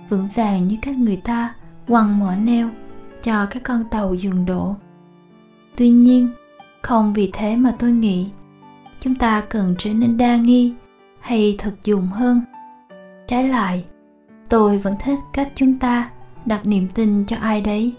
vững 0.09 0.29
vàng 0.35 0.67
như 0.67 0.77
các 0.83 0.99
người 0.99 1.17
ta 1.17 1.55
quăng 1.87 2.19
mỏ 2.19 2.35
neo 2.35 2.71
cho 3.23 3.47
các 3.47 3.63
con 3.63 3.85
tàu 3.91 4.15
dừng 4.15 4.47
đổ. 4.47 4.75
Tuy 5.77 5.91
nhiên, 5.91 6.29
không 6.83 7.13
vì 7.13 7.31
thế 7.33 7.57
mà 7.57 7.77
tôi 7.79 7.93
nghĩ 7.93 8.27
chúng 9.01 9.15
ta 9.15 9.41
cần 9.41 9.75
trở 9.79 9.93
nên 9.93 10.17
đa 10.17 10.37
nghi 10.37 10.73
hay 11.21 11.57
thực 11.59 11.85
dụng 11.85 12.07
hơn. 12.07 12.41
Trái 13.27 13.49
lại, 13.49 13.85
tôi 14.49 14.79
vẫn 14.79 14.95
thích 15.05 15.19
cách 15.33 15.53
chúng 15.55 15.79
ta 15.79 16.11
đặt 16.47 16.67
niềm 16.67 16.89
tin 16.95 17.25
cho 17.27 17.37
ai 17.37 17.61
đấy 17.61 17.95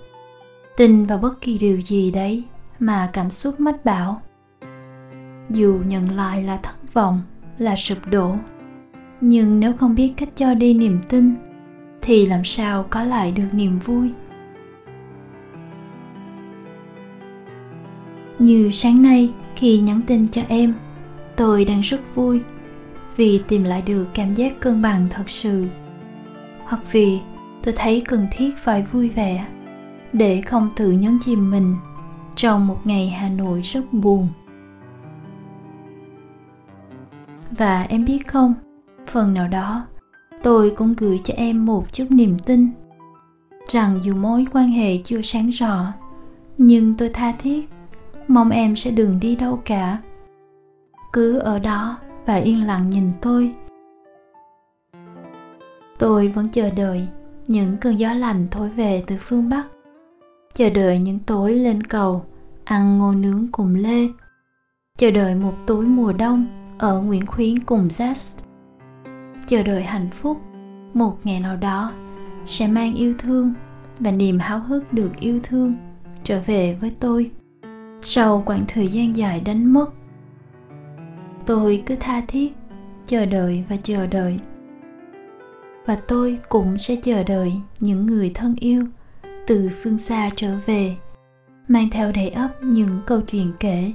tin 0.80 1.05
vào 1.05 1.17
bất 1.17 1.41
kỳ 1.41 1.57
điều 1.57 1.82
gì 1.82 2.11
đấy 2.11 2.43
mà 2.80 3.09
cảm 3.13 3.30
xúc 3.30 3.59
mách 3.59 3.86
bảo. 3.86 4.21
Dù 5.49 5.80
nhận 5.88 6.11
lại 6.11 6.43
là 6.43 6.57
thất 6.57 6.93
vọng, 6.93 7.21
là 7.57 7.75
sụp 7.75 7.97
đổ, 8.11 8.36
nhưng 9.21 9.59
nếu 9.59 9.73
không 9.73 9.95
biết 9.95 10.13
cách 10.17 10.30
cho 10.36 10.53
đi 10.53 10.73
niềm 10.73 10.99
tin, 11.09 11.36
thì 12.01 12.25
làm 12.25 12.43
sao 12.43 12.86
có 12.89 13.03
lại 13.03 13.32
được 13.32 13.47
niềm 13.51 13.80
vui? 13.80 14.09
Như 18.39 18.69
sáng 18.71 19.01
nay 19.01 19.34
khi 19.55 19.80
nhắn 19.80 20.01
tin 20.07 20.27
cho 20.27 20.41
em, 20.47 20.73
tôi 21.36 21.65
đang 21.65 21.82
rất 21.82 22.01
vui 22.15 22.41
vì 23.17 23.41
tìm 23.47 23.63
lại 23.63 23.84
được 23.86 24.07
cảm 24.13 24.34
giác 24.34 24.59
cân 24.59 24.82
bằng 24.82 25.07
thật 25.09 25.30
sự. 25.30 25.65
Hoặc 26.63 26.82
vì 26.91 27.19
tôi 27.63 27.73
thấy 27.77 28.01
cần 28.07 28.27
thiết 28.32 28.57
phải 28.57 28.86
vui 28.91 29.09
vẻ 29.09 29.45
để 30.14 30.41
không 30.41 30.70
tự 30.76 30.91
nhấn 30.91 31.18
chìm 31.22 31.51
mình 31.51 31.76
trong 32.36 32.68
một 32.68 32.78
ngày 32.84 33.10
hà 33.10 33.30
nội 33.30 33.62
rất 33.62 33.93
buồn. 33.93 34.28
Và 37.51 37.84
em 37.84 38.05
biết 38.05 38.28
không, 38.28 38.53
phần 39.07 39.34
nào 39.34 39.47
đó, 39.47 39.86
tôi 40.43 40.70
cũng 40.78 40.93
gửi 40.97 41.20
cho 41.24 41.34
em 41.38 41.66
một 41.66 41.93
chút 41.93 42.05
niềm 42.10 42.39
tin 42.39 42.70
rằng 43.72 43.99
dù 44.03 44.16
mối 44.16 44.45
quan 44.53 44.68
hệ 44.68 44.97
chưa 44.97 45.22
sáng 45.22 45.49
rõ, 45.49 45.93
nhưng 46.57 46.95
tôi 46.97 47.10
tha 47.10 47.32
thiết, 47.32 47.70
mong 48.28 48.49
em 48.49 48.76
sẽ 48.76 48.91
đừng 48.91 49.20
đi 49.20 49.36
đâu 49.36 49.62
cả. 49.66 49.97
Cứ 51.14 51.38
ở 51.38 51.60
đó 51.60 51.97
và 52.26 52.36
yên 52.36 52.68
lặng 52.68 52.89
nhìn 52.89 53.12
tôi. 53.22 53.53
Tôi 55.99 56.28
vẫn 56.28 56.49
chờ 56.49 56.70
đợi 56.70 57.07
những 57.47 57.78
cơn 57.78 57.99
gió 57.99 58.14
lành 58.14 58.47
thổi 58.51 58.70
về 58.70 59.03
từ 59.07 59.16
phương 59.20 59.49
bắc 59.49 59.64
chờ 60.60 60.70
đợi 60.70 60.99
những 60.99 61.20
tối 61.20 61.53
lên 61.53 61.84
cầu 61.84 62.26
ăn 62.64 62.97
ngô 62.97 63.12
nướng 63.12 63.47
cùng 63.51 63.76
lê. 63.76 64.07
Chờ 64.97 65.12
đợi 65.12 65.36
một 65.36 65.53
tối 65.68 65.86
mùa 65.86 66.14
đông 66.14 66.47
ở 66.78 67.01
Nguyễn 67.01 67.26
Khuyến 67.26 67.60
cùng 67.60 67.88
Zest. 67.88 68.39
Chờ 69.47 69.64
đợi 69.64 69.84
hạnh 69.84 70.10
phúc, 70.12 70.38
một 70.93 71.18
ngày 71.24 71.39
nào 71.39 71.55
đó 71.55 71.91
sẽ 72.45 72.68
mang 72.68 72.95
yêu 72.95 73.14
thương 73.20 73.53
và 73.99 74.12
niềm 74.12 74.39
háo 74.39 74.60
hức 74.60 74.93
được 74.93 75.12
yêu 75.20 75.39
thương 75.43 75.76
trở 76.24 76.41
về 76.45 76.78
với 76.82 76.91
tôi. 76.99 77.32
Sau 78.01 78.43
quãng 78.45 78.64
thời 78.68 78.88
gian 78.88 79.16
dài 79.16 79.41
đánh 79.41 79.74
mất 79.74 79.93
tôi 81.45 81.84
cứ 81.86 81.95
tha 81.99 82.22
thiết 82.28 82.53
chờ 83.05 83.26
đợi 83.26 83.64
và 83.70 83.78
chờ 83.84 84.07
đợi. 84.07 84.39
Và 85.86 85.97
tôi 86.07 86.38
cũng 86.49 86.78
sẽ 86.78 86.95
chờ 86.95 87.24
đợi 87.24 87.53
những 87.80 88.05
người 88.05 88.32
thân 88.34 88.55
yêu 88.60 88.86
từ 89.50 89.70
phương 89.84 89.97
xa 89.97 90.30
trở 90.36 90.58
về, 90.66 90.95
mang 91.68 91.89
theo 91.89 92.12
đầy 92.12 92.30
ấp 92.30 92.64
những 92.64 93.02
câu 93.06 93.22
chuyện 93.22 93.54
kể 93.60 93.91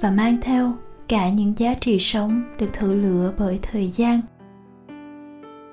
và 0.00 0.10
mang 0.10 0.38
theo 0.42 0.72
cả 1.08 1.30
những 1.30 1.58
giá 1.58 1.74
trị 1.74 1.98
sống 1.98 2.42
được 2.58 2.72
thử 2.72 2.94
lửa 2.94 3.32
bởi 3.38 3.58
thời 3.62 3.90
gian. 3.90 4.20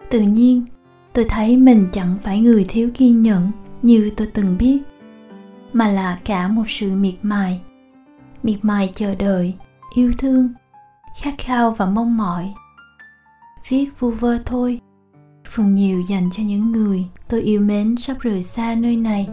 Tự 0.10 0.22
nhiên, 0.22 0.66
tôi 1.14 1.26
thấy 1.30 1.58
mình 1.58 1.88
chẳng 1.92 2.18
phải 2.24 2.40
người 2.40 2.66
thiếu 2.70 2.90
kiên 2.94 3.24
nhẫn 3.24 3.52
như 3.82 4.12
tôi 4.18 4.28
từng 4.34 4.58
biết, 4.58 4.80
mà 5.74 5.88
là 5.88 6.20
cả 6.26 6.48
một 6.48 6.66
sự 6.68 6.92
miệt 6.92 7.16
mài. 7.22 7.62
Miệt 8.44 8.58
mài 8.62 8.92
chờ 8.96 9.16
đợi, 9.16 9.54
yêu 9.96 10.12
thương, 10.18 10.50
khát 11.22 11.34
khao 11.38 11.72
và 11.72 11.86
mong 11.86 12.18
mỏi. 12.18 12.54
Viết 13.70 13.86
vu 14.00 14.12
vơ 14.12 14.38
thôi 14.46 14.82
phần 15.50 15.72
nhiều 15.72 16.02
dành 16.02 16.30
cho 16.32 16.44
những 16.44 16.72
người 16.72 17.06
tôi 17.30 17.42
yêu 17.42 17.62
mến 17.62 17.96
sắp 17.98 18.20
rời 18.20 18.44
xa 18.44 18.76
nơi 18.76 18.96
này. 18.96 19.28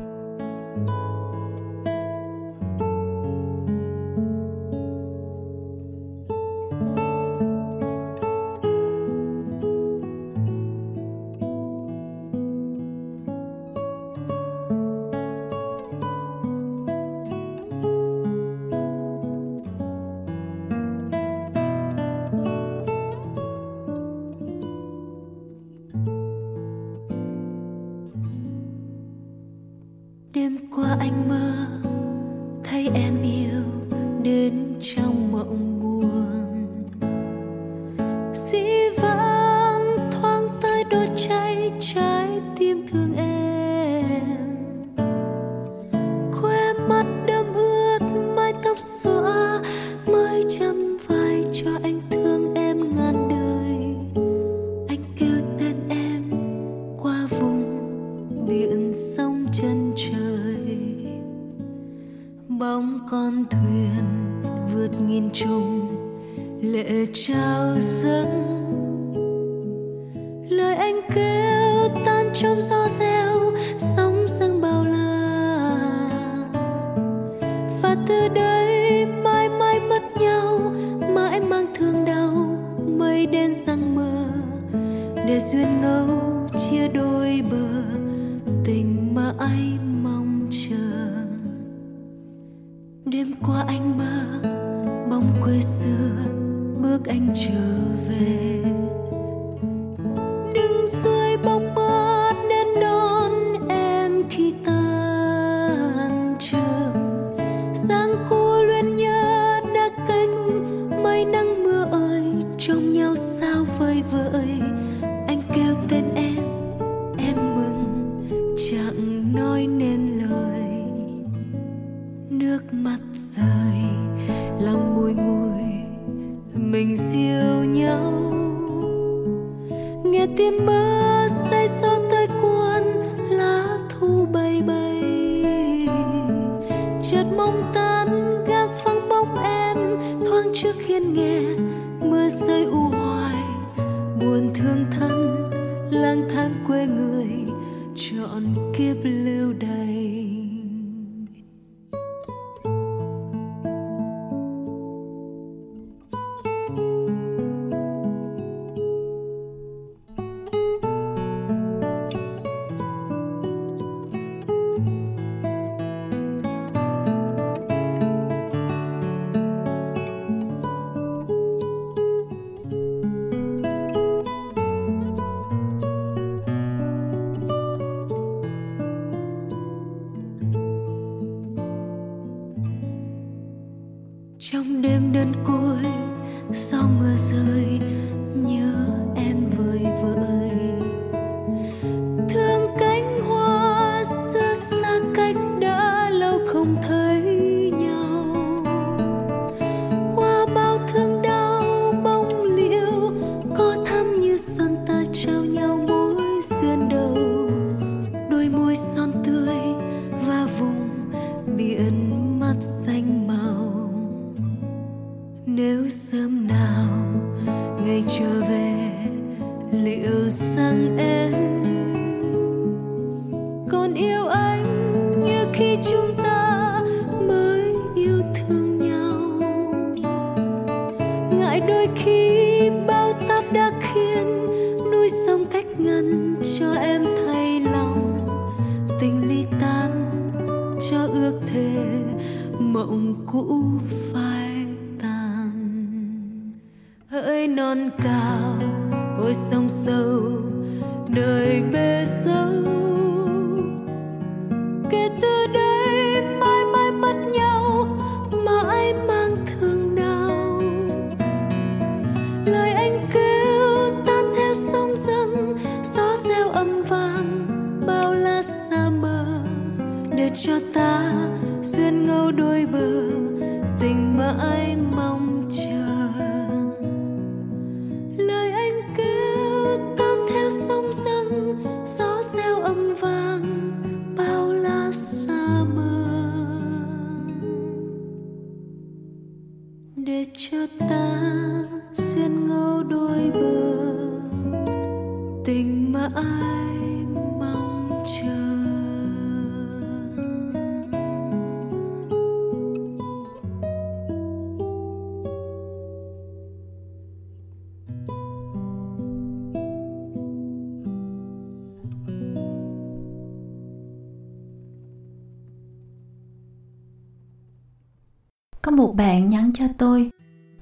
Cho 319.66 319.72
tôi. 319.78 320.10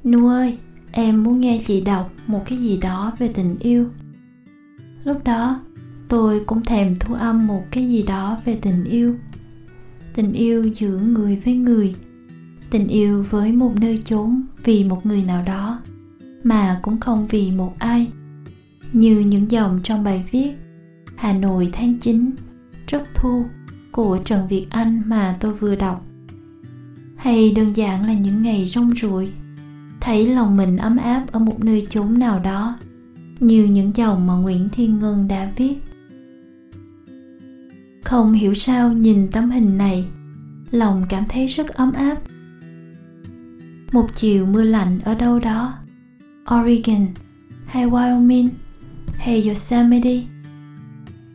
Nu 0.04 0.28
ơi, 0.28 0.58
em 0.92 1.24
muốn 1.24 1.40
nghe 1.40 1.60
chị 1.66 1.80
đọc 1.80 2.12
một 2.26 2.42
cái 2.46 2.58
gì 2.58 2.76
đó 2.76 3.12
về 3.18 3.28
tình 3.28 3.56
yêu. 3.60 3.86
Lúc 5.04 5.24
đó, 5.24 5.60
tôi 6.08 6.40
cũng 6.46 6.62
thèm 6.62 6.96
thu 7.00 7.14
âm 7.14 7.46
một 7.46 7.62
cái 7.70 7.88
gì 7.88 8.02
đó 8.02 8.38
về 8.44 8.58
tình 8.62 8.84
yêu. 8.84 9.14
Tình 10.14 10.32
yêu 10.32 10.64
giữa 10.74 10.98
người 10.98 11.36
với 11.44 11.56
người. 11.56 11.94
Tình 12.70 12.88
yêu 12.88 13.24
với 13.30 13.52
một 13.52 13.72
nơi 13.80 14.02
chốn 14.04 14.42
vì 14.64 14.84
một 14.84 15.06
người 15.06 15.24
nào 15.24 15.42
đó, 15.46 15.80
mà 16.42 16.80
cũng 16.82 17.00
không 17.00 17.26
vì 17.30 17.50
một 17.50 17.74
ai. 17.78 18.06
Như 18.92 19.18
những 19.18 19.50
dòng 19.50 19.80
trong 19.82 20.04
bài 20.04 20.24
viết, 20.30 20.52
Hà 21.16 21.32
Nội 21.32 21.70
tháng 21.72 21.98
9 21.98 22.30
rất 22.86 23.02
thu 23.14 23.44
của 23.92 24.18
Trần 24.24 24.48
Việt 24.48 24.66
Anh 24.70 25.02
mà 25.06 25.36
tôi 25.40 25.54
vừa 25.54 25.76
đọc 25.76 26.06
hay 27.24 27.52
đơn 27.56 27.76
giản 27.76 28.06
là 28.06 28.12
những 28.12 28.42
ngày 28.42 28.66
rong 28.66 28.94
ruổi, 28.94 29.32
thấy 30.00 30.26
lòng 30.26 30.56
mình 30.56 30.76
ấm 30.76 30.96
áp 30.96 31.26
ở 31.32 31.38
một 31.38 31.64
nơi 31.64 31.86
chốn 31.90 32.18
nào 32.18 32.38
đó, 32.38 32.78
như 33.40 33.64
những 33.64 33.92
dòng 33.94 34.26
mà 34.26 34.34
nguyễn 34.34 34.68
thiên 34.68 34.98
ngân 34.98 35.28
đã 35.28 35.52
viết. 35.56 35.74
Không 38.04 38.32
hiểu 38.32 38.54
sao 38.54 38.92
nhìn 38.92 39.28
tấm 39.32 39.50
hình 39.50 39.78
này, 39.78 40.04
lòng 40.70 41.06
cảm 41.08 41.24
thấy 41.28 41.46
rất 41.46 41.68
ấm 41.68 41.92
áp. 41.92 42.18
Một 43.92 44.06
chiều 44.14 44.46
mưa 44.46 44.64
lạnh 44.64 45.00
ở 45.04 45.14
đâu 45.14 45.38
đó, 45.38 45.74
oregon 46.54 47.06
hay 47.66 47.86
wyoming 47.86 48.48
hay 49.14 49.48
yosemite. 49.48 50.22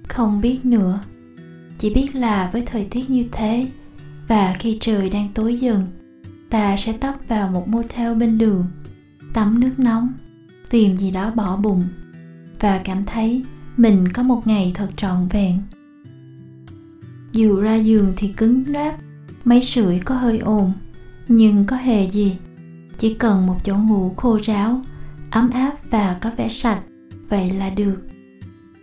Không 0.07 0.41
biết 0.41 0.65
nữa, 0.65 0.99
chỉ 1.77 1.93
biết 1.93 2.15
là 2.15 2.49
với 2.53 2.63
thời 2.65 2.85
tiết 2.85 3.09
như 3.09 3.25
thế 3.31 3.67
và 4.29 4.55
khi 4.59 4.77
trời 4.81 5.09
đang 5.09 5.29
tối 5.33 5.57
dần, 5.57 5.87
ta 6.49 6.77
sẽ 6.77 6.93
tấp 6.93 7.13
vào 7.27 7.49
một 7.49 7.67
motel 7.67 8.15
bên 8.15 8.37
đường, 8.37 8.65
tắm 9.33 9.59
nước 9.59 9.71
nóng, 9.77 10.13
tìm 10.69 10.97
gì 10.97 11.11
đó 11.11 11.31
bỏ 11.35 11.57
bụng, 11.57 11.83
và 12.59 12.81
cảm 12.83 13.05
thấy 13.05 13.43
mình 13.77 14.07
có 14.07 14.23
một 14.23 14.47
ngày 14.47 14.71
thật 14.75 14.89
trọn 14.95 15.27
vẹn. 15.29 15.61
Dù 17.33 17.61
ra 17.61 17.75
giường 17.75 18.13
thì 18.17 18.27
cứng 18.27 18.63
ráp, 18.73 18.95
máy 19.45 19.63
sưởi 19.63 19.99
có 19.99 20.15
hơi 20.15 20.39
ồn, 20.39 20.73
nhưng 21.27 21.65
có 21.65 21.75
hề 21.75 22.11
gì. 22.11 22.37
Chỉ 22.97 23.13
cần 23.13 23.47
một 23.47 23.57
chỗ 23.63 23.75
ngủ 23.75 24.13
khô 24.17 24.39
ráo, 24.43 24.81
ấm 25.31 25.49
áp 25.49 25.73
và 25.89 26.17
có 26.21 26.31
vẻ 26.37 26.49
sạch, 26.49 26.81
vậy 27.29 27.49
là 27.49 27.69
được. 27.69 28.01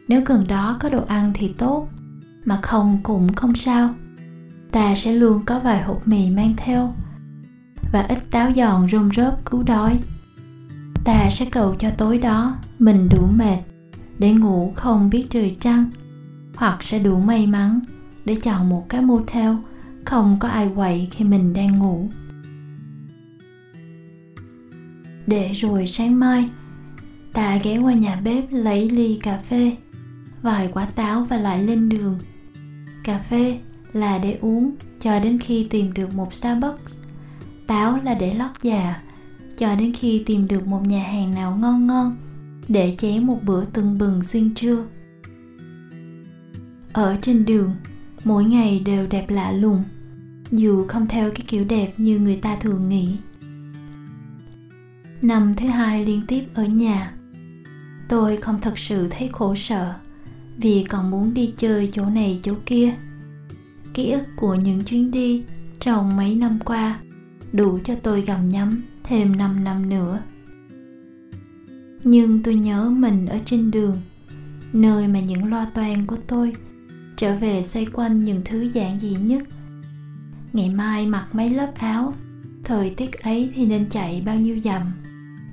Nếu 0.09 0.23
gần 0.27 0.47
đó 0.49 0.77
có 0.81 0.89
đồ 0.89 1.05
ăn 1.09 1.33
thì 1.35 1.49
tốt, 1.49 1.89
mà 2.45 2.61
không 2.63 2.99
cũng 3.03 3.33
không 3.33 3.55
sao 3.55 3.95
ta 4.77 4.95
sẽ 4.95 5.13
luôn 5.13 5.43
có 5.47 5.61
vài 5.61 5.83
hộp 5.83 6.09
mì 6.09 6.31
mang 6.31 6.55
theo 6.57 6.95
và 7.93 8.03
ít 8.03 8.19
táo 8.31 8.53
giòn 8.53 8.89
rôm 8.89 9.11
rớp 9.17 9.45
cứu 9.45 9.63
đói. 9.63 10.01
Ta 11.05 11.31
sẽ 11.31 11.45
cầu 11.45 11.75
cho 11.79 11.91
tối 11.91 12.19
đó 12.19 12.57
mình 12.79 13.09
đủ 13.09 13.27
mệt 13.27 13.59
để 14.19 14.33
ngủ 14.33 14.73
không 14.77 15.11
biết 15.11 15.27
trời 15.31 15.57
trăng, 15.61 15.91
hoặc 16.55 16.83
sẽ 16.83 16.99
đủ 16.99 17.21
may 17.21 17.47
mắn 17.47 17.81
để 18.25 18.35
chọn 18.35 18.69
một 18.69 18.89
cái 18.89 19.01
motel 19.01 19.53
không 20.05 20.37
có 20.41 20.49
ai 20.49 20.71
quậy 20.75 21.09
khi 21.11 21.25
mình 21.25 21.53
đang 21.53 21.79
ngủ. 21.79 22.09
Để 25.27 25.53
rồi 25.53 25.87
sáng 25.87 26.21
mai, 26.21 26.51
ta 27.33 27.57
ghé 27.57 27.79
qua 27.79 27.93
nhà 27.93 28.21
bếp 28.25 28.45
lấy 28.51 28.91
ly 28.91 29.19
cà 29.23 29.39
phê, 29.39 29.77
vài 30.43 30.71
quả 30.73 30.87
táo 30.87 31.25
và 31.25 31.37
lại 31.37 31.63
lên 31.63 31.89
đường. 31.89 32.19
Cà 33.05 33.19
phê 33.19 33.59
là 33.97 34.19
để 34.19 34.39
uống 34.41 34.75
cho 35.01 35.19
đến 35.21 35.39
khi 35.39 35.67
tìm 35.71 35.93
được 35.95 36.15
một 36.15 36.35
starbucks. 36.35 36.97
Táo 37.67 38.01
là 38.05 38.15
để 38.15 38.35
lót 38.35 38.51
già, 38.63 39.03
cho 39.59 39.77
đến 39.77 39.93
khi 39.93 40.23
tìm 40.27 40.49
được 40.49 40.67
một 40.67 40.87
nhà 40.87 41.03
hàng 41.03 41.35
nào 41.35 41.57
ngon 41.57 41.87
ngon, 41.87 42.17
để 42.69 42.95
chế 42.99 43.21
một 43.21 43.39
bữa 43.45 43.65
tưng 43.65 43.99
bừng 43.99 44.23
xuyên 44.23 44.55
trưa. 44.55 44.85
Ở 46.93 47.17
trên 47.23 47.45
đường, 47.45 47.71
mỗi 48.25 48.45
ngày 48.45 48.83
đều 48.85 49.07
đẹp 49.07 49.31
lạ 49.31 49.53
lùng, 49.53 49.85
dù 50.51 50.87
không 50.87 51.07
theo 51.07 51.31
cái 51.31 51.45
kiểu 51.47 51.65
đẹp 51.65 51.93
như 51.97 52.19
người 52.19 52.37
ta 52.37 52.57
thường 52.57 52.89
nghĩ. 52.89 53.17
Năm 55.23 55.55
thứ 55.57 55.67
hai 55.67 56.07
liên 56.07 56.23
tiếp 56.29 56.45
ở 56.55 56.65
nhà, 56.65 57.15
tôi 58.09 58.37
không 58.37 58.61
thật 58.61 58.79
sự 58.79 59.09
thấy 59.09 59.29
khổ 59.33 59.55
sở 59.55 59.95
vì 60.57 60.85
còn 60.89 61.11
muốn 61.11 61.35
đi 61.35 61.55
chơi 61.57 61.89
chỗ 61.93 62.05
này 62.05 62.41
chỗ 62.43 62.55
kia 62.67 62.95
ký 63.97 64.11
ức 64.11 64.25
của 64.37 64.55
những 64.55 64.85
chuyến 64.85 65.11
đi 65.11 65.43
trong 65.81 66.17
mấy 66.17 66.35
năm 66.35 66.59
qua 66.65 67.01
đủ 67.53 67.79
cho 67.85 67.95
tôi 67.95 68.21
gầm 68.21 68.49
nhắm 68.49 68.83
thêm 69.05 69.37
5 69.37 69.65
năm 69.65 69.89
nữa. 69.89 70.21
Nhưng 72.05 72.43
tôi 72.43 72.55
nhớ 72.55 72.91
mình 72.91 73.27
ở 73.27 73.39
trên 73.45 73.71
đường, 73.71 73.97
nơi 74.73 75.09
mà 75.09 75.21
những 75.21 75.51
loa 75.51 75.65
toan 75.75 76.07
của 76.07 76.17
tôi 76.27 76.53
trở 77.17 77.37
về 77.37 77.63
xoay 77.63 77.87
quanh 77.87 78.23
những 78.23 78.43
thứ 78.45 78.61
giản 78.61 78.99
dị 78.99 79.17
nhất. 79.21 79.43
Ngày 80.53 80.69
mai 80.69 81.07
mặc 81.07 81.27
mấy 81.33 81.51
lớp 81.51 81.73
áo, 81.79 82.15
thời 82.65 82.91
tiết 82.91 83.13
ấy 83.13 83.51
thì 83.55 83.67
nên 83.67 83.89
chạy 83.91 84.23
bao 84.27 84.37
nhiêu 84.37 84.59
dặm. 84.65 84.83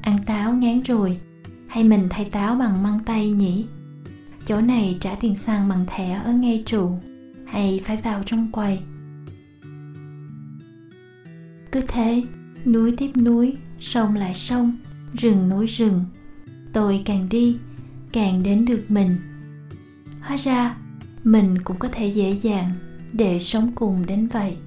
Ăn 0.01 0.17
táo 0.25 0.53
ngán 0.53 0.81
rồi, 0.81 1.19
hay 1.67 1.83
mình 1.83 2.07
thay 2.09 2.25
táo 2.25 2.55
bằng 2.55 2.83
măng 2.83 2.99
tay 3.05 3.29
nhỉ? 3.29 3.65
Chỗ 4.45 4.61
này 4.61 4.97
trả 5.01 5.15
tiền 5.15 5.35
xăng 5.35 5.69
bằng 5.69 5.85
thẻ 5.87 6.21
ở 6.25 6.33
ngay 6.33 6.63
trụ, 6.65 6.91
hay 7.53 7.81
phải 7.85 7.97
vào 7.97 8.23
trong 8.25 8.51
quầy? 8.51 8.79
cứ 11.71 11.81
thế, 11.87 12.23
núi 12.65 12.93
tiếp 12.97 13.11
núi, 13.17 13.53
sông 13.79 14.15
lại 14.15 14.35
sông, 14.35 14.77
rừng 15.13 15.49
nối 15.49 15.65
rừng. 15.65 16.05
Tôi 16.73 17.01
càng 17.05 17.29
đi, 17.29 17.57
càng 18.11 18.43
đến 18.43 18.65
được 18.65 18.83
mình. 18.89 19.15
Hóa 20.21 20.37
ra, 20.37 20.75
mình 21.23 21.57
cũng 21.63 21.77
có 21.79 21.87
thể 21.91 22.07
dễ 22.07 22.31
dàng 22.31 22.71
để 23.13 23.39
sống 23.39 23.71
cùng 23.75 24.05
đến 24.05 24.27
vậy. 24.27 24.57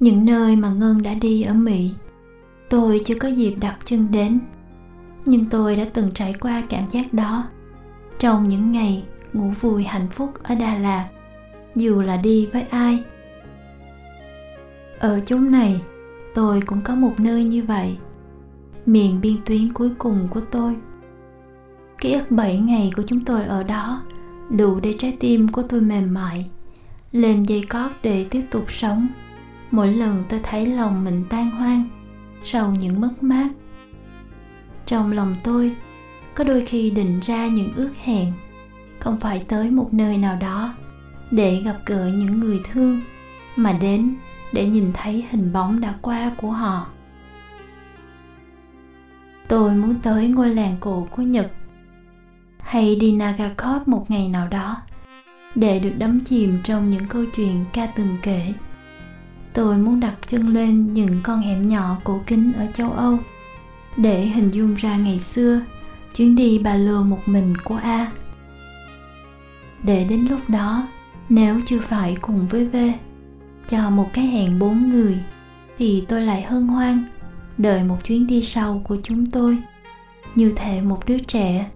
Những 0.00 0.24
nơi 0.24 0.56
mà 0.56 0.68
ngân 0.70 1.02
đã 1.02 1.14
đi 1.14 1.42
ở 1.42 1.54
mỹ, 1.54 1.90
tôi 2.70 3.00
chưa 3.04 3.14
có 3.18 3.28
dịp 3.28 3.54
đặt 3.60 3.76
chân 3.84 4.06
đến. 4.10 4.40
Nhưng 5.24 5.48
tôi 5.48 5.76
đã 5.76 5.84
từng 5.92 6.10
trải 6.14 6.34
qua 6.40 6.62
cảm 6.68 6.88
giác 6.90 7.14
đó. 7.14 7.48
Trong 8.18 8.48
những 8.48 8.72
ngày 8.72 9.04
ngủ 9.32 9.52
vui 9.60 9.84
hạnh 9.84 10.08
phúc 10.10 10.34
ở 10.42 10.54
đà 10.54 10.78
lạt, 10.78 11.08
dù 11.74 12.00
là 12.00 12.16
đi 12.16 12.48
với 12.52 12.62
ai. 12.62 13.04
Ở 14.98 15.20
chốn 15.20 15.50
này, 15.50 15.80
tôi 16.34 16.60
cũng 16.60 16.80
có 16.80 16.94
một 16.94 17.20
nơi 17.20 17.44
như 17.44 17.62
vậy. 17.62 17.96
Miền 18.86 19.20
biên 19.20 19.36
tuyến 19.44 19.72
cuối 19.72 19.90
cùng 19.98 20.28
của 20.30 20.40
tôi. 20.40 20.76
Ký 22.00 22.12
ức 22.12 22.30
7 22.30 22.58
ngày 22.58 22.92
của 22.96 23.02
chúng 23.06 23.24
tôi 23.24 23.44
ở 23.44 23.62
đó 23.62 24.02
đủ 24.50 24.80
để 24.80 24.94
trái 24.98 25.16
tim 25.20 25.48
của 25.48 25.62
tôi 25.62 25.80
mềm 25.80 26.14
mại, 26.14 26.50
lên 27.12 27.44
dây 27.44 27.62
cót 27.68 27.90
để 28.02 28.26
tiếp 28.30 28.42
tục 28.50 28.64
sống 28.68 29.08
mỗi 29.74 29.92
lần 29.92 30.24
tôi 30.28 30.40
thấy 30.42 30.66
lòng 30.66 31.04
mình 31.04 31.24
tan 31.30 31.50
hoang 31.50 31.84
sau 32.42 32.74
những 32.80 33.00
mất 33.00 33.22
mát, 33.22 33.48
trong 34.86 35.12
lòng 35.12 35.36
tôi 35.42 35.76
có 36.34 36.44
đôi 36.44 36.66
khi 36.66 36.90
định 36.90 37.20
ra 37.20 37.46
những 37.46 37.72
ước 37.76 37.90
hẹn 38.02 38.32
không 38.98 39.20
phải 39.20 39.44
tới 39.48 39.70
một 39.70 39.94
nơi 39.94 40.18
nào 40.18 40.36
đó 40.40 40.74
để 41.30 41.60
gặp 41.64 41.76
gỡ 41.86 42.06
những 42.06 42.40
người 42.40 42.60
thương, 42.72 43.00
mà 43.56 43.72
đến 43.72 44.14
để 44.52 44.66
nhìn 44.66 44.92
thấy 44.92 45.26
hình 45.30 45.52
bóng 45.52 45.80
đã 45.80 45.94
qua 46.02 46.30
của 46.36 46.50
họ. 46.50 46.86
Tôi 49.48 49.70
muốn 49.70 49.94
tới 50.02 50.28
ngôi 50.28 50.54
làng 50.54 50.76
cổ 50.80 51.06
của 51.10 51.22
nhật 51.22 51.52
hay 52.58 52.96
đi 52.96 53.12
nagakot 53.12 53.88
một 53.88 54.10
ngày 54.10 54.28
nào 54.28 54.48
đó 54.48 54.76
để 55.54 55.78
được 55.78 55.92
đắm 55.98 56.20
chìm 56.20 56.58
trong 56.64 56.88
những 56.88 57.06
câu 57.08 57.24
chuyện 57.36 57.64
ca 57.72 57.86
từng 57.86 58.16
kể 58.22 58.52
tôi 59.54 59.76
muốn 59.76 60.00
đặt 60.00 60.14
chân 60.26 60.48
lên 60.48 60.92
những 60.92 61.20
con 61.22 61.40
hẻm 61.40 61.66
nhỏ 61.66 61.96
cổ 62.04 62.20
kính 62.26 62.52
ở 62.52 62.66
châu 62.72 62.92
âu. 62.92 63.18
Để 63.96 64.26
hình 64.26 64.50
dung 64.50 64.74
ra 64.74 64.96
ngày 64.96 65.20
xưa, 65.20 65.60
chuyến 66.16 66.36
đi 66.36 66.58
ba 66.58 66.74
lô 66.74 67.02
một 67.02 67.20
mình 67.26 67.54
của 67.64 67.76
a. 67.76 68.12
Để 69.82 70.04
đến 70.04 70.26
lúc 70.30 70.40
đó, 70.48 70.88
nếu 71.28 71.60
chưa 71.66 71.80
phải 71.80 72.16
cùng 72.20 72.48
với 72.48 72.66
v 72.66 72.76
cho 73.68 73.90
một 73.90 74.10
cái 74.12 74.26
hẹn 74.26 74.58
bốn 74.58 74.90
người, 74.90 75.18
thì 75.78 76.04
tôi 76.08 76.22
lại 76.22 76.42
hân 76.42 76.68
hoan 76.68 77.04
đợi 77.58 77.82
một 77.82 77.98
chuyến 78.04 78.26
đi 78.26 78.42
sau 78.42 78.82
của 78.84 78.96
chúng 79.02 79.26
tôi. 79.26 79.58
Như 80.34 80.52
thể 80.56 80.80
một 80.80 81.02
đứa 81.06 81.18
trẻ, 81.18 81.70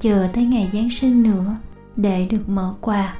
chờ 0.00 0.28
tới 0.32 0.44
ngày 0.44 0.68
giáng 0.72 0.90
sinh 0.90 1.22
nữa, 1.22 1.56
để 1.96 2.28
được 2.30 2.48
mở 2.48 2.74
quà. 2.80 3.14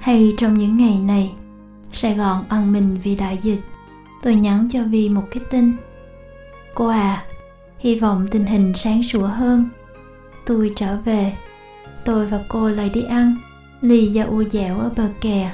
Hay 0.00 0.34
trong 0.38 0.58
những 0.58 0.76
ngày 0.76 0.98
này. 0.98 1.32
Sài 1.92 2.14
gòn 2.14 2.44
ẩn 2.48 2.72
mình 2.72 2.98
vì 3.02 3.16
đại 3.16 3.38
dịch. 3.42 3.60
Tôi 4.22 4.34
nhắn 4.34 4.68
cho 4.72 4.84
vi 4.84 5.08
một 5.08 5.24
cái 5.30 5.42
tin. 5.50 5.76
Cô 6.74 6.86
à 6.86 7.24
hy 7.78 7.94
vọng 7.94 8.26
tình 8.30 8.46
hình 8.46 8.72
sáng 8.74 9.02
sủa 9.02 9.26
hơn. 9.26 9.68
Tôi 10.46 10.72
trở 10.76 10.96
về. 11.04 11.32
Tôi 12.04 12.26
và 12.26 12.40
cô 12.48 12.68
lại 12.68 12.90
đi 12.94 13.02
ăn. 13.02 13.36
Lì 13.80 14.06
da 14.06 14.24
u 14.24 14.44
dẻo 14.44 14.78
ở 14.78 14.90
bờ 14.96 15.08
kè. 15.20 15.52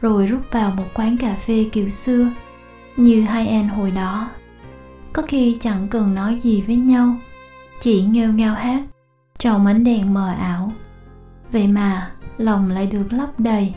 Rồi 0.00 0.26
rút 0.26 0.40
vào 0.50 0.72
một 0.76 0.84
quán 0.94 1.16
cà 1.18 1.34
phê 1.34 1.66
kiểu 1.72 1.88
xưa, 1.88 2.30
như 2.96 3.22
hai 3.22 3.48
em 3.48 3.68
hồi 3.68 3.90
đó. 3.90 4.30
Có 5.12 5.22
khi 5.22 5.56
chẳng 5.60 5.88
cần 5.88 6.14
nói 6.14 6.40
gì 6.42 6.62
với 6.62 6.76
nhau, 6.76 7.16
chỉ 7.80 8.02
nghêu 8.02 8.32
ngao 8.32 8.54
hát 8.54 8.82
trong 9.38 9.66
ánh 9.66 9.84
đèn 9.84 10.14
mờ 10.14 10.34
ảo. 10.38 10.72
Vậy 11.52 11.66
mà 11.66 12.10
lòng 12.38 12.70
lại 12.70 12.86
được 12.86 13.06
lấp 13.10 13.40
đầy. 13.40 13.74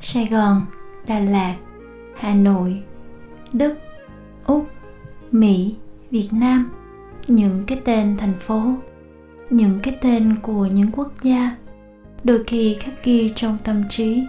Sài 0.00 0.26
Gòn, 0.26 0.66
Đà 1.06 1.18
Lạt, 1.18 1.56
Hà 2.16 2.34
Nội, 2.34 2.82
Đức, 3.52 3.78
Úc 4.46 4.77
mỹ, 5.32 5.74
việt 6.10 6.28
nam, 6.32 6.70
những 7.26 7.64
cái 7.66 7.80
tên 7.84 8.16
thành 8.16 8.34
phố, 8.40 8.74
những 9.50 9.80
cái 9.82 9.96
tên 10.00 10.36
của 10.42 10.66
những 10.66 10.90
quốc 10.92 11.12
gia. 11.22 11.56
Đôi 12.24 12.44
khi 12.44 12.74
khắc 12.74 13.04
ghi 13.04 13.32
trong 13.36 13.58
tâm 13.64 13.82
trí, 13.88 14.22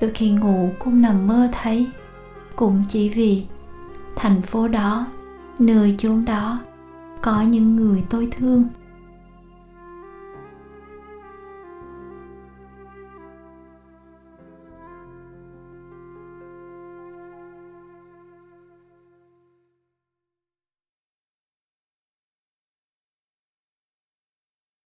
đôi 0.00 0.10
khi 0.10 0.30
ngủ 0.30 0.70
cũng 0.78 1.02
nằm 1.02 1.26
mơ 1.26 1.48
thấy. 1.52 1.86
Cũng 2.56 2.84
chỉ 2.88 3.08
vì 3.08 3.42
thành 4.16 4.42
phố 4.42 4.68
đó, 4.68 5.06
nơi 5.58 5.94
chốn 5.98 6.24
đó, 6.24 6.60
có 7.22 7.42
những 7.42 7.76
người 7.76 8.02
tôi 8.10 8.28
thương. 8.30 8.64